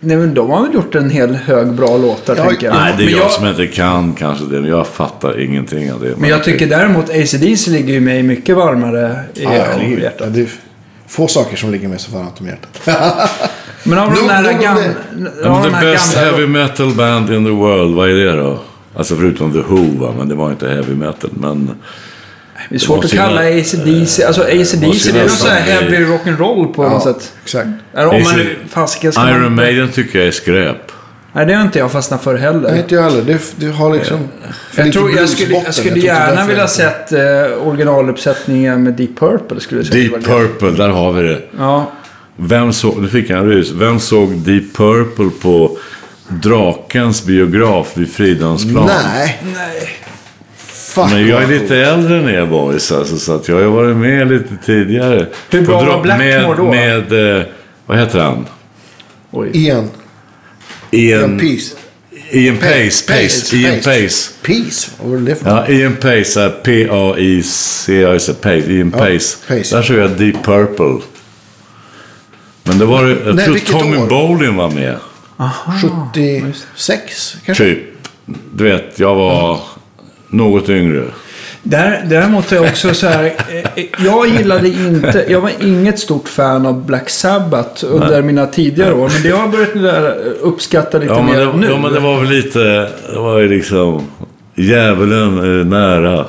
[0.00, 2.74] nej, men de har väl gjort en hel hög bra låtar, Ja, tänker jag.
[2.74, 4.68] Nej, det är men jag, jag, som inte kan kanske det.
[4.68, 6.14] Jag fattar ingenting av det.
[6.16, 10.20] men jag tycker däremot AC/DC ligger ju mig mycket varmare i Ja, det, är, hjärtat.
[10.20, 10.48] ja, det är
[11.06, 12.80] få saker som ligger mig så varmt om hjärtat.
[13.82, 15.62] Men av de där gamla...
[15.62, 18.60] the best heavy metal band in the world, vad är det då?
[18.96, 20.14] Alltså förutom The Who, va?
[20.18, 21.30] men det var inte heavy metal.
[21.32, 21.70] Men
[22.68, 24.24] det är svårt att kalla AC/DC.
[24.24, 27.32] Alltså AC/DC det är någon sån här heavy rock'n'roll på något sätt.
[27.44, 27.68] exakt.
[27.94, 28.56] Eller om man nu...
[28.70, 30.92] Fasiken ska Iron Maiden tycker jag är skräp.
[31.34, 32.70] Nej, det har inte jag fastnat för heller.
[32.70, 33.22] Nej, inte jag heller.
[33.22, 34.18] Det, det har liksom...
[34.76, 39.18] jag, tror, jag skulle, jag skulle inte gärna vilja jag- sett eh, originaluppsättningen med Deep
[39.18, 39.60] Purple.
[39.60, 40.10] Skulle jag säga.
[40.10, 41.40] Deep Purple, där har vi det.
[41.58, 41.92] Ja.
[42.44, 43.70] Vem såg, nu fick jag en rys.
[43.70, 45.78] Vem såg Deep Purple på
[46.28, 48.86] Drakens biograf vid Fridhemsplan?
[48.86, 49.42] Nej.
[49.54, 49.88] Nej.
[50.94, 51.10] Fuck.
[51.10, 54.28] Men jag är lite äldre än er boys, alltså, så att jag har varit med
[54.28, 55.26] lite tidigare.
[55.50, 56.70] Hur bra På var Blackmore med, då?
[56.70, 57.42] Med, eh,
[57.86, 58.46] vad heter han?
[59.30, 59.50] Oj.
[59.54, 59.90] Ian.
[60.90, 61.76] Ian Peace.
[62.30, 63.06] Ian Pace.
[63.06, 63.56] Pace.
[63.56, 64.32] Ian Pace.
[64.42, 64.90] Peace?
[65.00, 68.72] Vad var det för Ja, Ian Pace är P-A-I-C, ja just det, Pace.
[68.72, 68.90] Ian.
[68.90, 69.36] Pace.
[69.48, 71.11] Där såg jag Deep Purple.
[72.64, 74.06] Men det var jag Nej, tror Tommy år?
[74.06, 74.96] Bolin var med.
[75.80, 77.64] 76 kanske?
[77.64, 77.78] Typ.
[78.54, 79.58] Du vet, jag var
[80.28, 81.04] något yngre.
[81.62, 83.24] Där, däremot är jag också så här.
[83.74, 85.24] eh, Jag gillade inte.
[85.28, 89.08] Jag var inget stort fan av Black Sabbath under mina tidigare år.
[89.12, 91.66] Men det har jag börjat där uppskatta lite Ja men, mer det, nu.
[91.70, 92.58] ja, men det var väl lite,
[93.12, 94.02] det var ju liksom,
[94.54, 96.26] djävulen är nära.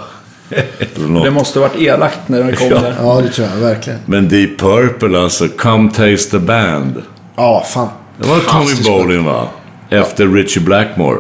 [1.24, 2.80] Det måste ha varit elakt när det kom Ja.
[2.82, 2.96] där.
[3.02, 4.00] Ja, det tror jag verkligen.
[4.06, 7.02] Men Deep Purple alltså, Come Taste the Band.
[7.36, 7.88] Ja, fan.
[8.18, 8.84] Det var Tommy.
[9.04, 9.48] Bolin va?
[9.90, 11.18] Efter Richie Blackmore.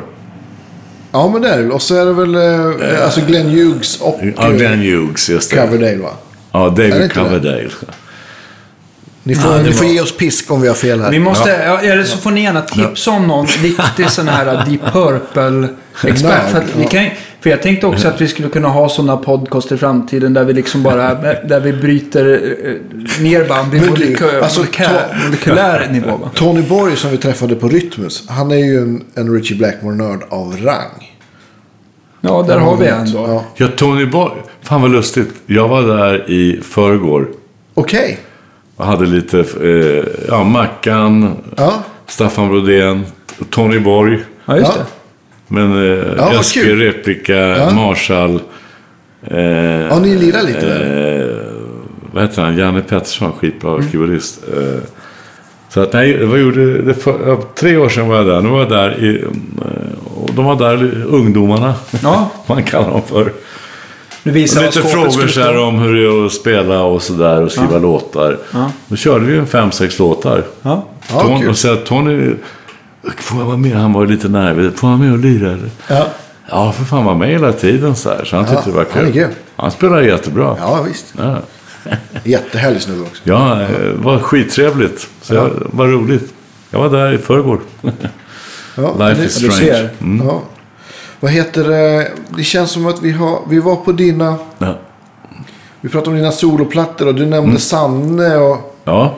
[1.11, 1.69] Ja, men det är det.
[1.69, 5.49] Och så är det väl eh, alltså Glenn Hughes och Ja, eh, Glenn Hughes, just
[5.51, 5.55] det.
[5.57, 6.09] Coverdale va?
[6.51, 7.13] Ja, David?
[7.13, 7.69] Coverdale.
[9.23, 11.11] Ni får, ni får ge oss pisk om vi har fel här.
[11.11, 11.79] Vi måste, ja.
[11.81, 16.49] eller så får ni gärna tipsa om någon riktig sån här Deep Purple-expert.
[16.51, 16.89] För, att vi Ja.
[16.89, 17.05] kan,
[17.43, 20.53] för jag tänkte också att vi skulle kunna ha sådana podcast i framtiden där vi
[20.53, 21.13] liksom bara
[21.43, 22.25] där vi bryter
[22.65, 24.59] eh, ner band i molekö- alltså,
[25.25, 26.17] molekylär nivå.
[26.17, 26.29] Va?
[26.35, 28.29] Tony Borg som vi träffade på Rytmus.
[28.29, 31.11] Han är ju en, en Richie Blackmore-nörd av rang.
[32.21, 33.19] Ja, där har vi en då.
[33.27, 33.43] Ja.
[33.55, 34.31] Ja, Tony Boy.
[34.61, 35.29] Fan vad lustigt.
[35.45, 37.27] Jag var där i förrgår.
[37.73, 38.19] Okej.
[38.77, 41.73] Jag hade lite, eh, ja, Mackan, Ja.
[42.07, 43.05] Staffan Brodén,
[43.49, 44.19] Tony Borg.
[44.45, 44.77] Ja, just Ja.
[44.77, 44.85] det.
[45.47, 46.79] Men eh, Eskil, kul.
[46.79, 47.69] Replika, Ja.
[47.73, 48.39] Marshall.
[49.27, 49.39] Eh,
[49.89, 51.21] Ja, ni lirar lite där.
[51.21, 51.45] eh,
[52.11, 52.57] vad heter han?
[52.57, 54.43] Janne Pettersson, skitbra keyboardist.
[54.57, 54.79] Eh,
[55.69, 56.93] så att nej, vad gjorde det?
[56.93, 58.41] För, ja, tre år sedan var jag där.
[58.41, 61.73] Nu var jag där i, eh, och de var där, ungdomarna.
[62.03, 62.29] Ja.
[62.47, 63.31] Man kallar dem för.
[64.23, 67.51] Du visar Lite frågor så här om hur det är att spela och sådär och
[67.51, 68.37] skriva låtar.
[68.53, 68.71] Ja.
[68.87, 70.43] Då körde vi en fem, sex låtar.
[70.61, 70.85] Ja.
[71.13, 71.49] Ja, Ton, kul.
[71.49, 72.31] och så att Tony,
[73.17, 73.75] får jag vara med?
[73.75, 74.73] Han var lite nervös.
[74.75, 75.57] Får jag vara med och lira?
[75.89, 76.07] Ja.
[76.49, 78.25] Ja, för fan var med hela tiden så här.
[78.25, 79.27] Så han Ja, tyckte det var han är kul.
[79.55, 80.55] Han spelar jättebra.
[80.59, 81.13] ja, visst.
[81.17, 81.37] Ja,
[82.23, 83.21] Jättehärlig snubbe också.
[83.23, 85.09] ja det var skittrevligt.
[85.21, 86.33] Så jag, var roligt.
[86.69, 87.59] Jag var där i förrgår.
[88.75, 89.55] Ja, Life det- is strange.
[89.55, 89.89] ser.
[90.01, 90.27] Mm.
[90.27, 90.41] Ja.
[91.19, 92.11] Vad heter det?
[92.37, 94.35] Det känns som att vi, har, vi var på dina...
[94.57, 94.77] Ja.
[95.81, 97.57] Vi pratade om dina soloplattor och du nämnde Mm.
[97.59, 98.75] Sanne och...
[98.83, 99.17] ja.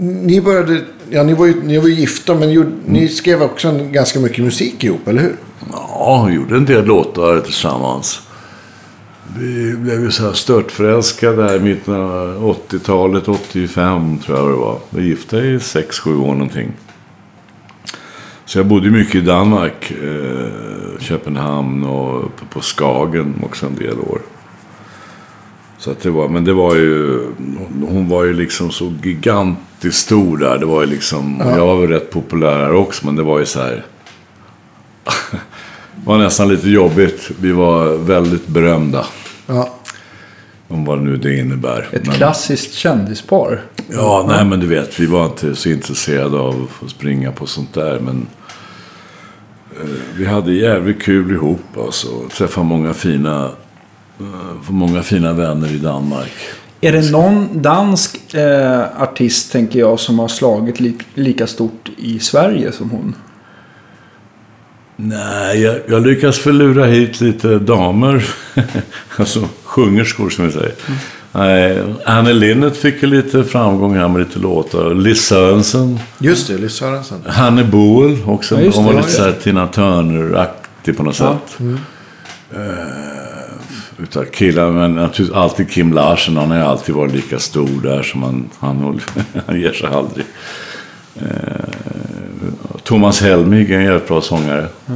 [0.00, 0.80] Ni började...
[1.14, 2.80] Ja, ni var ju, ni var ju gifta men gjorde, Mm.
[2.86, 5.36] ni skrev också en, ganska mycket musik ihop, eller hur?
[5.72, 8.20] Ja, vi gjorde en del låtar tillsammans.
[9.38, 14.54] Vi blev ju så här störtförälskade här i mitten av 80-talet, 85 tror jag det
[14.56, 14.78] var.
[14.90, 16.72] Vi var gifta i 6-7 år någonting.
[18.44, 23.98] Så jag bodde mycket i Danmark, eh, Köpenhamn och uppe på Skagen också en del
[23.98, 24.20] år.
[25.82, 27.20] Så att det var, men det var ju,
[27.88, 30.58] hon var ju liksom så gigantiskt stor där.
[30.58, 33.38] Det var ju liksom, och jag var väl rätt populär här också, men det var
[33.38, 33.84] ju så här.
[35.94, 37.30] Det var nästan lite jobbigt.
[37.40, 39.06] Vi var väldigt berömda.
[39.46, 39.74] Ja.
[40.68, 41.88] Om vad nu det innebär.
[41.92, 43.60] Ett Men- klassiskt kändispar.
[43.88, 45.00] Ja, nej men du vet.
[45.00, 48.00] Vi var inte så intresserade av att springa på sånt där.
[48.00, 48.26] Men
[49.80, 51.64] eh, vi hade jävligt kul ihop.
[51.76, 52.08] Alltså.
[52.36, 53.50] Träffade många fina,
[54.22, 56.32] eh, många fina vänner i Danmark.
[56.80, 62.18] Är det någon dansk eh, artist, tänker jag, som har slagit li lika stort i
[62.18, 63.14] Sverige som hon?
[64.96, 68.24] Nej, jag, jag lyckas förlura hit lite damer.
[69.16, 70.72] alltså sjungerskor som vi säger.
[71.32, 74.94] Nej, Anne Linnet fick ju lite framgång här med lite låtar.
[74.94, 75.98] Liz Sörensen.
[76.18, 77.22] Just det, Liz Sörensen.
[77.26, 78.60] Hanne Boel också.
[78.62, 81.38] Ja, Hon var ja, lite såhär Tina Turner-aktig på något Ja.
[81.48, 81.60] sätt.
[81.60, 81.82] Uh,
[83.98, 86.36] utav killar, men naturligtvis alltid Kim Larsen.
[86.36, 89.02] Han har ju alltid varit lika stor där som han, han, håller,
[89.46, 90.26] han ger sig aldrig.
[91.16, 91.26] Eh,
[92.82, 94.66] Thomas Helmig är en jävligt bra sångare.
[94.88, 94.94] Eh,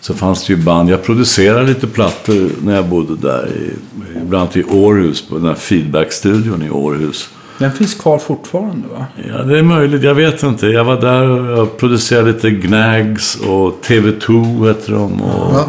[0.00, 0.90] så fanns det ju band.
[0.90, 3.48] Jag producerade lite plattor när jag bodde där.
[3.56, 3.70] I,
[4.14, 7.28] bland annat i Århus, på den här feedback-studion i Århus.
[7.58, 9.06] Den finns kvar fortfarande va?
[9.28, 10.02] Ja, det är möjligt.
[10.02, 10.66] Jag vet inte.
[10.66, 15.22] Jag var där och jag producerade lite Gnags och TV2 heter de.
[15.22, 15.54] Och...
[15.54, 15.68] Ja.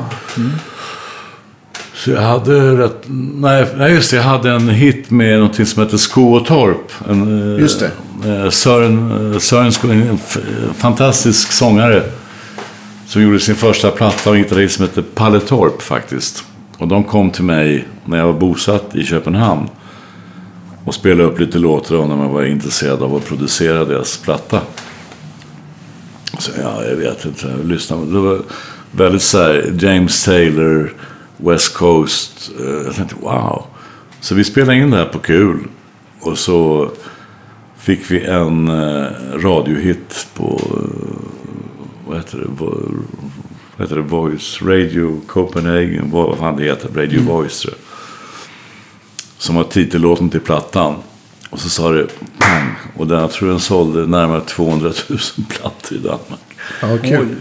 [1.97, 3.03] Så jag hade rätt...
[3.35, 4.17] Nej, nej, just det.
[4.17, 6.91] Jag hade en hit med någonting som heter Sko och Torp.
[7.09, 7.91] En, eh, Just det.
[8.29, 10.17] Eh, Sören, eh, Sören Skog, en
[10.73, 12.03] fantastisk sångare.
[13.07, 16.43] Som gjorde sin första platta och en gitarrist som hette Palle Torp faktiskt.
[16.77, 19.69] Och de kom till mig när jag var bosatt i Köpenhamn.
[20.85, 24.61] Och spelade upp lite låtar om när man var intresserad av att producera deras platta.
[26.39, 27.47] Så ja, jag vet inte.
[27.57, 28.05] Jag lyssnade.
[28.05, 28.41] Det var
[28.91, 30.93] väldigt så här James Taylor,
[31.37, 32.51] West Coast.
[32.59, 33.65] Eh, Jag tänkte wow.
[34.21, 35.59] Så vi spelade in det här på kul.
[36.19, 36.91] Och så
[37.77, 41.17] fick vi en eh, radiohit på, eh,
[42.07, 42.91] vad heter det, vad
[43.77, 47.83] heter det, Voice, Radio Copenhagen, vad fan det heter, Radio Voice tror jag.
[49.37, 50.95] Som var titellåten till plattan.
[51.49, 52.07] Och så sa det
[52.37, 52.75] pang.
[52.97, 55.19] Och den, jag tror den sålde närmare 200 000
[55.49, 56.39] plattor i Danmark.
[56.81, 57.35] Ja, kul.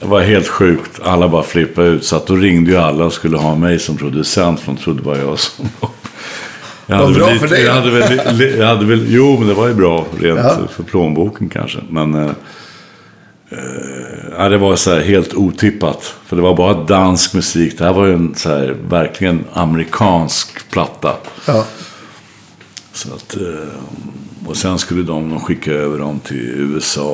[0.00, 1.00] Det var helt sjukt.
[1.04, 2.04] Alla bara flippade ut.
[2.04, 4.60] Så att då ringde ju alla och skulle ha mig som producent.
[4.60, 5.68] För de trodde bara jag som
[6.86, 7.64] jag hade bra väl för lite- dig.
[7.64, 10.58] Jag hade väl, jag hade väl, jo, men det var ju bra rent Ja.
[10.70, 11.78] för plånboken kanske.
[11.90, 12.30] Men eh,
[13.50, 13.58] eh,
[14.38, 16.14] ja, det var så här helt otippat.
[16.26, 17.78] För det var bara dansk musik.
[17.78, 21.12] Det här var ju en så här, verkligen amerikansk platta.
[21.46, 21.64] Ja.
[22.92, 23.42] Så att, eh,
[24.46, 27.10] och sen skulle de skicka över dem till USA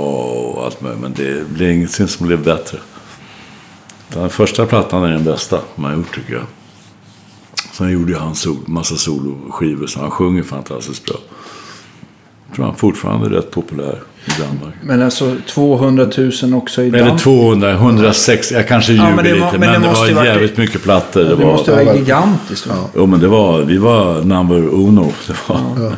[0.54, 1.02] och allt möjligt.
[1.02, 2.78] Men det blev ingenting som blev bättre.
[4.08, 6.42] Den första plattan är den bästa man gjort tycker jag.
[7.72, 11.16] Sen gjorde han sol, massa soloskivor så han sjunger fantastiskt bra.
[12.48, 14.74] Jag tror han fortfarande är rätt populär i Danmark.
[14.82, 16.06] Men alltså 200
[16.42, 17.22] 000 också i Eller Danmark.
[17.22, 19.58] 200, 160, jag kanske ljuger men det må- lite.
[19.58, 21.20] men Men, det det, måste ju var varit- jävligt mycket plattor.
[21.20, 22.66] Det, Det var, måste ja, vara gigantiskt.
[22.66, 22.74] Va?
[22.96, 25.12] Jo men det var, vi var number uno.
[25.26, 25.92] Det, var,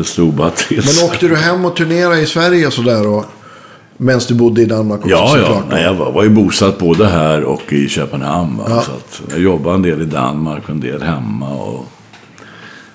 [0.00, 0.82] det stod bara till.
[0.84, 3.06] Men åkte du hem och turnerade i Sverige och sådär?
[3.08, 3.24] Och,
[3.96, 5.44] medan du bodde i Danmark också Ja, ja.
[5.46, 5.64] såklart?
[5.70, 8.56] Nej, jag var, var ju bosatt både här och i Köpenhamn.
[8.56, 8.64] Va?
[8.68, 8.82] Ja.
[8.82, 11.48] Så att jag jobbade en del i Danmark och en del hemma.
[11.48, 11.86] Och,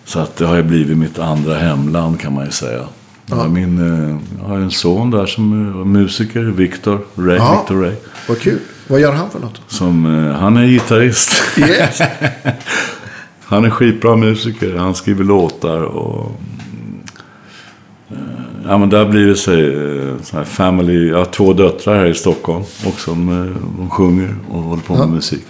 [0.06, 2.82] så att det har ju blivit mitt andra hemland kan man ju säga.
[3.30, 5.52] Jag har, min, eh, jag har en son där som
[5.82, 7.38] är musiker, Victor Ray.
[7.38, 7.52] Ja.
[7.60, 7.96] Victor Ray
[8.28, 8.60] Vad kul.
[8.88, 9.62] Vad gör han för något?
[9.68, 11.32] som, eh, han är gitarrist.
[11.58, 12.02] Yes.
[13.48, 14.76] Han är skitbra musiker.
[14.76, 16.32] Han skriver låtar och...
[18.68, 21.10] Ja men där blir det sig eh, så här family.
[21.10, 22.64] Jag har två döttrar här i Stockholm.
[22.86, 25.46] Och som eh, de sjunger och håller på med musik.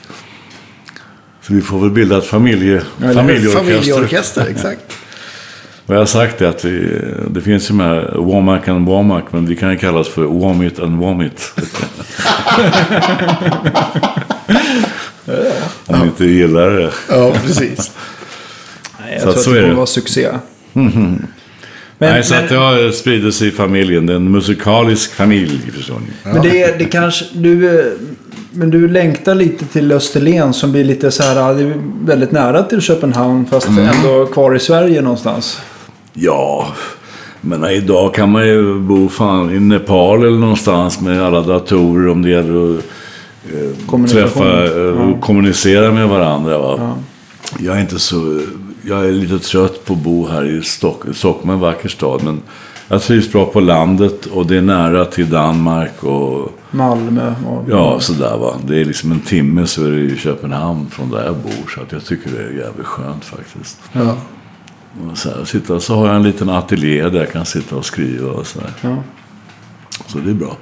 [1.41, 3.59] Så vi får väl bilda ett familje, familjeorkester.
[3.59, 4.80] Familjeorkester, exakt.
[5.86, 9.26] Och jag har sagt det att vi, det finns ju med Womack and Womack.
[9.32, 11.53] Men vi kan ju kallas för Womit and Womit.
[15.88, 16.91] Om ni inte gillar det.
[17.09, 17.91] Ja, precis.
[18.99, 20.30] Nej, jag Så att tror att så det kommer vara succé.
[21.97, 24.05] Nej, så att det har spridit sig i familjen.
[24.05, 26.31] Det är en musikalisk familj, förstår ni.
[26.33, 27.25] Men det, är- det kanske...
[27.33, 27.85] Du, eh,
[28.51, 31.53] men du längtar lite till Österlen som blir lite så här...
[31.53, 31.73] Det är
[32.05, 33.85] väldigt nära till Köpenhamn fast Mm.
[33.85, 35.61] ändå kvar i Sverige någonstans.
[36.13, 36.67] Ja,
[37.41, 42.21] men idag kan man ju bo fan i Nepal eller någonstans med alla datorer om
[42.21, 42.83] det gäller att
[43.93, 45.17] eh, träffa eh, och Ja.
[45.21, 46.57] kommunicera med varandra.
[46.57, 46.75] Va?
[46.79, 46.97] Ja.
[47.59, 48.41] Jag är inte så...
[48.88, 51.13] Jag är lite trött på att bo här i Stockholm.
[51.13, 52.41] Stockholm är en vacker stad, men
[52.88, 57.69] jag trivs bra på landet och det är nära till Danmark och Malmö och...
[57.69, 58.53] Ja, sådär va.
[58.67, 61.69] Det är liksom en timme så är det i Köpenhamn från där jag bor.
[61.75, 63.79] Så att jag tycker det är jävligt skönt faktiskt.
[63.93, 64.17] Ja.
[65.11, 67.86] Och så, här, sitta, så har jag en liten ateljé där jag kan sitta och
[67.86, 68.71] skriva och sådär.
[68.81, 68.95] Ja.
[70.07, 70.57] Så det är bra.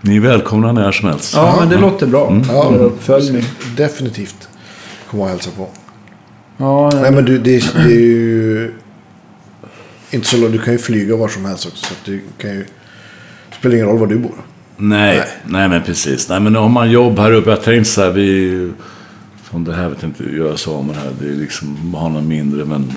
[0.00, 1.34] Ni är välkomna när som helst.
[1.36, 2.28] Ja, men det låter bra.
[2.30, 2.42] Mm.
[2.48, 3.44] Ja, För uppföljning.
[3.76, 4.48] definitivt.
[5.10, 5.68] Komma och hälsa på.
[6.62, 8.70] Ja, Nej, men du, det, är- det är ju
[10.10, 10.52] inte så långt.
[10.52, 11.84] Du kan ju flyga var som helst också.
[11.86, 12.58] Så du kan ju...
[13.50, 14.34] Det spelar ingen roll var du bor.
[14.76, 15.26] Nej, Nej.
[15.46, 16.28] nej, men precis.
[16.28, 17.50] Nej, men om man jobb här uppe.
[17.50, 18.70] Jag tänkte så här, vi...
[19.50, 21.10] Som det här vet jag inte, göra samer här.
[21.20, 22.64] Det är liksom, ha något mindre.
[22.64, 22.92] Men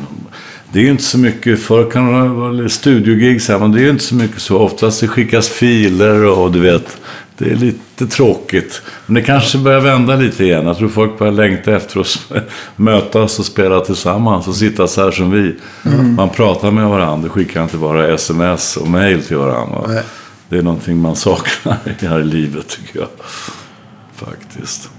[0.73, 1.59] det är ju inte så mycket.
[1.59, 3.59] Förr kan det vara studiogigs här.
[3.59, 4.57] Men det är ju inte så mycket så.
[4.57, 6.97] Oftast det skickas filer och du vet.
[7.37, 8.81] Det är lite tråkigt.
[9.05, 10.67] Men det kanske börjar vända lite igen.
[10.67, 12.31] Jag tror folk börjar längta efter att
[12.75, 14.47] mötas och spela tillsammans.
[14.47, 15.55] Och sitta så här som vi.
[16.17, 17.29] Man pratar med varandra.
[17.29, 19.81] Skickar inte bara sms och mail till varandra.
[19.87, 20.03] Nej.
[20.49, 23.07] Det är någonting man saknar i här livet tycker jag.
[24.15, 24.89] Faktiskt.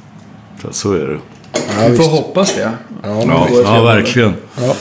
[0.62, 1.18] Så, så är det.
[1.52, 2.70] Ja, vi får hoppas det.
[3.02, 4.34] Ja, Ja, ja verkligen.
[4.60, 4.74] Ja.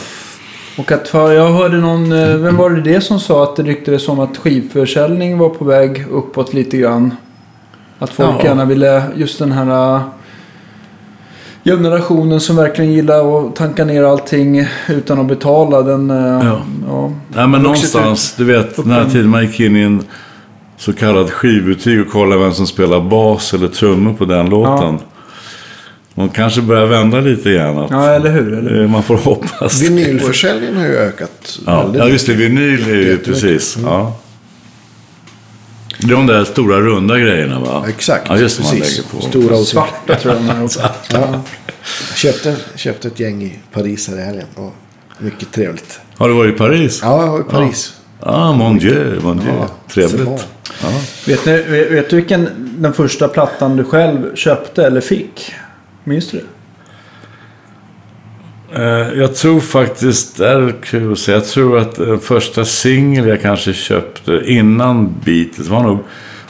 [0.78, 3.64] Och att för, jag hörde någon, eh, vem var det det som sa att det
[3.64, 7.16] ryktades om att skivförsäljning var på väg uppåt lite grann?
[8.00, 8.46] Att folk Ja.
[8.46, 10.02] gärna ville, just den här eh,
[11.64, 15.82] generationen som verkligen gillar att tanka ner allting utan att betala.
[15.82, 16.18] Den, eh,
[16.48, 16.62] Ja.
[16.88, 17.12] ja.
[17.36, 20.04] Nej, men någonstans, du vet, den här tiden man gick in i en
[20.78, 25.00] så kallad skivbutik och kollade vem som spelar bas eller trummor på den låten.
[26.16, 27.78] De kanske börjar vända lite igen.
[27.78, 28.54] Att, Ja, eller hur?
[28.58, 28.82] Eller?
[28.84, 29.82] eh, Man får hoppas.
[29.82, 32.34] Vinylförsäljningen har ju ökat Ja, väldigt ja, just det.
[32.34, 33.78] Vinyl är ju precis.
[33.84, 34.14] Ja.
[36.00, 37.86] Det är de där stora runda grejerna va?
[37.88, 39.02] Exakt, Ja, just precis.
[39.30, 40.80] Stora och Svarta tror jag de är också.
[41.14, 41.42] Ja.
[42.16, 44.48] Köpte, köpte ett gäng i Paris här i helgen.
[44.56, 44.74] Och
[45.20, 46.00] mycket trevligt.
[46.18, 47.00] Har du varit i Paris?
[47.04, 47.94] Ja, jag var i Paris.
[48.20, 49.54] Ah, mon dieu, mon dieu.
[49.60, 50.28] Ja, Trevligt.
[50.82, 50.88] Ja.
[51.28, 55.54] Vet, ni, vet, vet du vilken den första plattan du själv köpte eller fick?
[56.04, 56.44] Minns du det?
[58.76, 63.28] Eh, Jag tror faktiskt, det är kul att säga, jag tror att den första singel
[63.28, 66.00] jag kanske köpte innan Beatles var nog,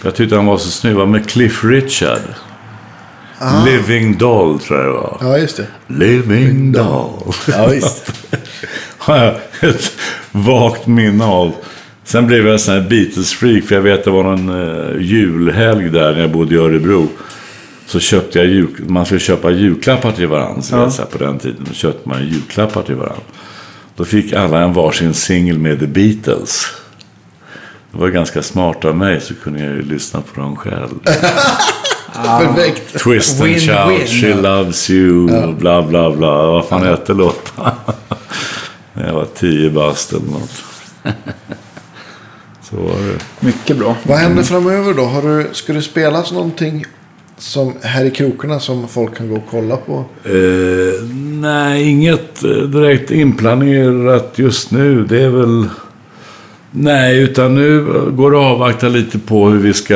[0.04, 2.20] jag tyckte han var så snygg, var med Cliff Richard.
[3.66, 5.18] Living Doll tror jag det var.
[5.22, 5.68] Ja, just det.
[5.88, 7.34] Living Doll.
[7.48, 8.12] Ja, visst.
[8.98, 9.92] har jag ett
[10.32, 11.52] vagt minne av.
[12.04, 15.02] Sen blev jag en sån här Beatles-freak, för jag vet att det var någon uh,
[15.02, 17.08] julhelg där när jag bodde i Örebro.
[17.88, 20.62] Så köpte jag jul, man skulle köpa julklappar till varandra.
[20.62, 21.06] Så Ja.
[21.12, 23.22] på den tiden då köpte man julklappar till varandra.
[23.96, 26.66] Då fick alla en varsin singel med The Beatles.
[27.92, 31.00] Det var ganska smart av mig, så kunde jag ju lyssna på dem själv.
[32.14, 33.00] Perfekt.
[33.04, 34.08] Twist and Win, shout, win.
[34.08, 36.46] she loves you, bla bla bla.
[36.48, 37.66] Vad fan hette låten?
[38.94, 40.64] Jag var tio bast eller något.
[42.62, 43.46] Så var det.
[43.46, 43.96] Mycket bra.
[44.04, 45.04] Vad händer framöver då?
[45.06, 46.86] Har du, ska det spelas någonting
[47.38, 50.06] som här i krokarna som folk kan gå och kolla på?
[50.24, 51.04] Eh,
[51.42, 55.04] nej, inget eh, direkt inplanerat just nu.
[55.04, 55.70] Det är väl...
[56.72, 59.96] Nej, utan nu går det att avvakta lite på hur vi ska...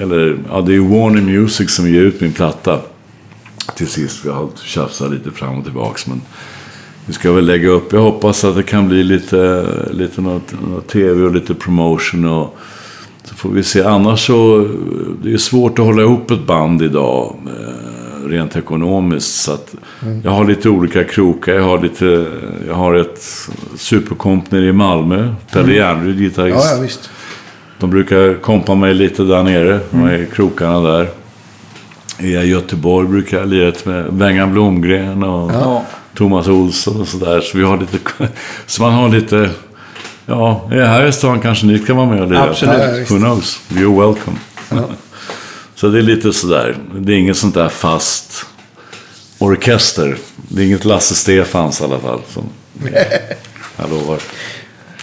[0.00, 2.80] Eller, ja, det är Warner Music som ger ut min platta.
[3.76, 6.06] Till sist, vi har tjafsat lite fram och tillbaks.
[6.06, 6.20] Men
[7.06, 7.92] vi ska väl lägga upp.
[7.92, 12.24] Jag hoppas att det kan bli lite, lite något, något tv och lite promotion.
[12.24, 12.56] Och,
[13.36, 13.82] får vi se.
[13.82, 14.68] Annars så,
[15.22, 17.34] det är svårt att hålla ihop ett band idag.
[17.46, 19.34] eh, Rent ekonomiskt.
[19.40, 19.74] Så att
[20.24, 21.52] jag har lite olika krokar.
[21.52, 22.26] Jag har, lite,
[22.68, 23.22] jag har ett
[23.76, 25.34] superkomp nere i Malmö.
[25.52, 26.56] Pelle Järnryd, gitarrist.
[26.70, 27.10] Ja, ja visst.
[27.78, 29.80] De brukar kompa mig lite där nere.
[29.90, 31.08] De är i krokarna där.
[32.18, 35.84] I Göteborg brukar jag lira med Bengan Blomgren och Ja.
[36.14, 37.40] Thomas Olsson och sådär.
[37.40, 37.98] Så vi har lite...
[38.66, 39.50] Så man har lite...
[40.30, 42.42] Ja, här i stan kanske ni kan vara med och lira.
[42.42, 42.78] Absolut.
[42.78, 43.04] Ja, ja.
[43.08, 43.60] Who knows?
[43.68, 44.36] You're welcome.
[45.74, 46.76] Så det är lite sådär.
[46.94, 48.46] Det är inget sånt där fast
[49.38, 50.16] orkester.
[50.36, 52.20] Det är inget Lasse Stefans i alla fall.
[52.28, 52.44] Som,
[53.76, 54.18] jag lovar.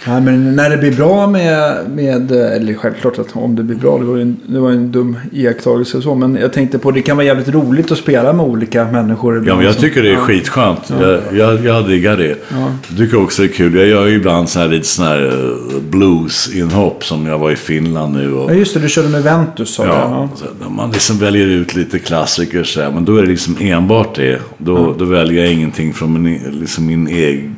[0.07, 2.31] Nej, men när det blir bra med, med...
[2.31, 3.97] Eller självklart att om det blir bra.
[3.97, 6.15] Det var en, det var en dum iakttagelse och så.
[6.15, 9.43] Men jag tänkte på det kan vara jävligt roligt att spela med olika människor.
[9.47, 10.19] Ja, men jag som- tycker det är Ja.
[10.19, 10.91] skitskönt.
[11.01, 12.35] Jag, jag, jag diggar det.
[12.51, 12.71] Ja.
[12.89, 13.75] Jag tycker också det är kul.
[13.75, 17.55] Jag gör ju ibland så här lite sån här eh, blues-inhopp som jag var i
[17.55, 18.33] Finland nu.
[18.33, 18.79] Och, Ja, just det.
[18.79, 20.29] Du körde med Ventus sa ja,
[20.61, 24.15] när man liksom väljer ut lite klassiker så här, men då är det liksom enbart
[24.15, 24.39] det.
[24.57, 27.56] Då, då väljer jag ingenting från min, liksom min, egen,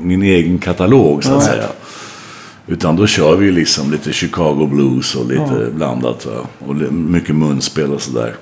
[0.00, 1.50] min egen katalog så att Ja.
[1.52, 1.66] säga.
[2.66, 6.26] Utan då kör vi liksom lite Chicago blues och lite blandat.
[6.26, 6.32] Va?
[6.58, 8.34] Och mycket munspel och sådär.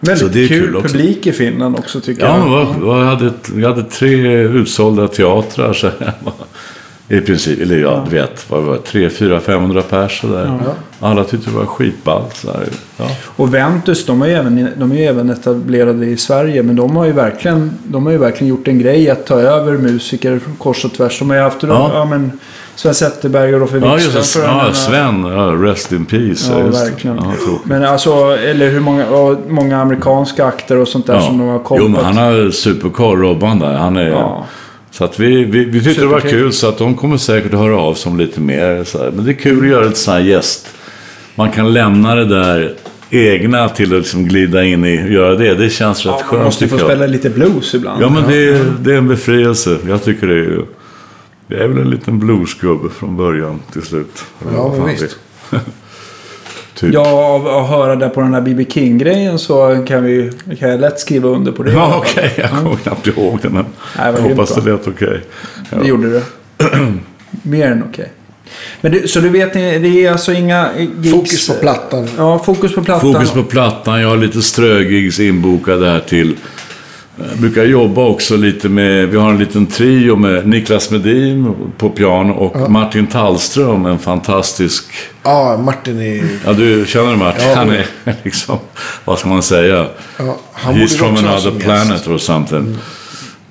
[0.00, 2.80] Väldigt Så det är kul, kul publik i Finland också tycker Ja, jag.
[2.80, 5.72] vad, jag, hade, jag hade tre utsålda teatrar.
[5.72, 6.12] Så här,
[7.08, 10.58] I princip, eller ja, du vet, vad var det, tre, fyra, 500 pers sådär.
[11.00, 12.44] Alla tyckte det var skitballt.
[12.96, 13.04] Ja.
[13.36, 16.62] Och Ventus, de är, ju även, de är även etablerade i Sverige.
[16.62, 19.72] Men de har ju verkligen, de har ju verkligen gjort en grej att ta över
[19.78, 21.18] musiker kors och tvärs.
[21.18, 21.90] De har ju haft Ja.
[21.94, 22.04] ja.
[22.04, 22.32] men,
[22.76, 24.16] Sven Zetterberg och Roffe Ja, Wikström.
[24.16, 24.42] just det.
[24.42, 25.24] Ja, Sven.
[25.24, 25.38] Ja,
[25.70, 26.52] rest in peace.
[26.52, 27.16] Ja, verkligen.
[27.16, 27.32] Ja.
[27.64, 29.06] Men alltså, eller hur många,
[29.48, 31.90] många amerikanska akter och sånt där som de har Jo, kommit.
[31.90, 33.72] men han har superkoll, Robban där.
[33.72, 34.26] Han är...
[34.94, 37.60] Så att vi, vi, vi tyckte det var kul, så att de kommer säkert att
[37.60, 38.84] höra av sig om lite mer.
[38.84, 39.10] Så här.
[39.10, 40.74] Men det är kul att göra ett sånt här gäst.
[41.34, 42.74] Man kan lämna det där
[43.10, 45.54] egna till att liksom glida in i och göra det.
[45.54, 46.84] Det känns rätt Ja, man skönt måste ju få jag.
[46.84, 48.02] spela lite blues ibland.
[48.02, 49.78] Ja, men det är, det är en befrielse.
[49.88, 50.62] Jag tycker det är ju...
[51.48, 54.24] Jag är väl en liten bluesgubbe från början till slut.
[54.54, 55.16] Ja, men visst.
[56.74, 56.94] det typ.
[56.94, 58.64] Ja, av att höra där på den här B.B.
[58.68, 61.72] King-grejen så kan, vi, kan jag lätt skriva under på det.
[61.72, 62.32] Ja, okej.
[62.36, 63.64] Jag kommer knappt ihåg det, men
[63.98, 65.20] Nej, jag hoppas det lät okej.
[65.70, 65.78] Ja.
[65.78, 66.22] Det gjorde du.
[67.42, 68.12] Mer än okej.
[68.80, 71.10] Men du, så du vet, det är alltså inga gigs?
[71.10, 72.08] Fokus på plattan.
[72.16, 73.12] Ja, fokus på plattan.
[73.12, 74.00] Fokus på plattan.
[74.00, 76.36] Jag har lite strögigs inbokade här till.
[77.16, 81.90] Jag brukar jobba också lite med, vi har en liten trio med Niklas Medin på
[81.90, 84.84] piano och Martin Tallström, en fantastisk...
[85.22, 86.24] Ja, Martin är...
[86.46, 87.48] Ja, du känner Martin?
[87.48, 87.54] Ja.
[87.54, 87.86] Han är
[88.22, 88.58] liksom,
[89.04, 89.86] vad ska man säga?
[90.18, 92.08] Ja, han He's from också another planet gäst.
[92.08, 92.76] or something.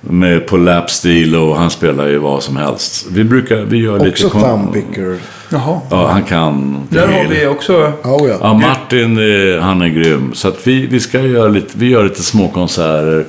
[0.01, 3.05] Med på lapstil och han spelar ju vad som helst.
[3.11, 4.25] Vi brukar, vi gör lite...
[4.25, 5.17] Också thumbpicker.
[5.49, 5.79] Jaha.
[5.89, 7.73] Ja, han kan Där har vi också...
[8.03, 8.37] Oh, ja.
[8.41, 9.17] Ja, Martin,
[9.61, 10.31] han är grym.
[10.33, 13.25] Så att vi, vi ska göra lite, vi gör lite små konserter.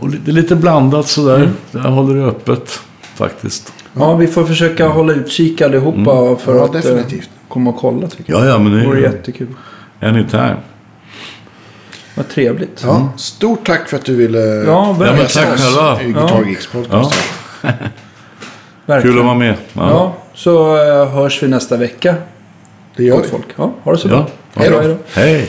[0.00, 1.36] Och lite, lite blandat sådär.
[1.36, 1.50] Mm.
[1.70, 2.80] Jag håller det öppet
[3.14, 3.72] faktiskt.
[3.94, 7.30] Ja, vi får försöka hålla utkik allihopa för Ja, att eh, definitivt.
[7.48, 8.42] komma och kolla tycker jag.
[8.42, 9.46] Ja, ja, men Det vore det är jättekul.
[10.00, 10.56] anytime.
[12.14, 12.82] Vad trevligt.
[12.86, 16.02] Ja, stort tack för att du ville Ja, Ja, men tack själva.
[16.02, 17.14] i Guitar Geeks podcast.
[17.62, 17.68] Ja.
[18.86, 19.12] verkligen.
[19.14, 19.54] Kul att vara med.
[19.72, 22.14] Ja, så eh, hörs vi nästa vecka.
[22.96, 23.28] Det gör Gott vi.
[23.30, 23.46] folk.
[23.56, 24.12] Ja, ha det så Ja.
[24.12, 24.26] bra.
[24.54, 24.78] Hej då.
[24.80, 24.96] Hej då.
[25.20, 25.48] Hej.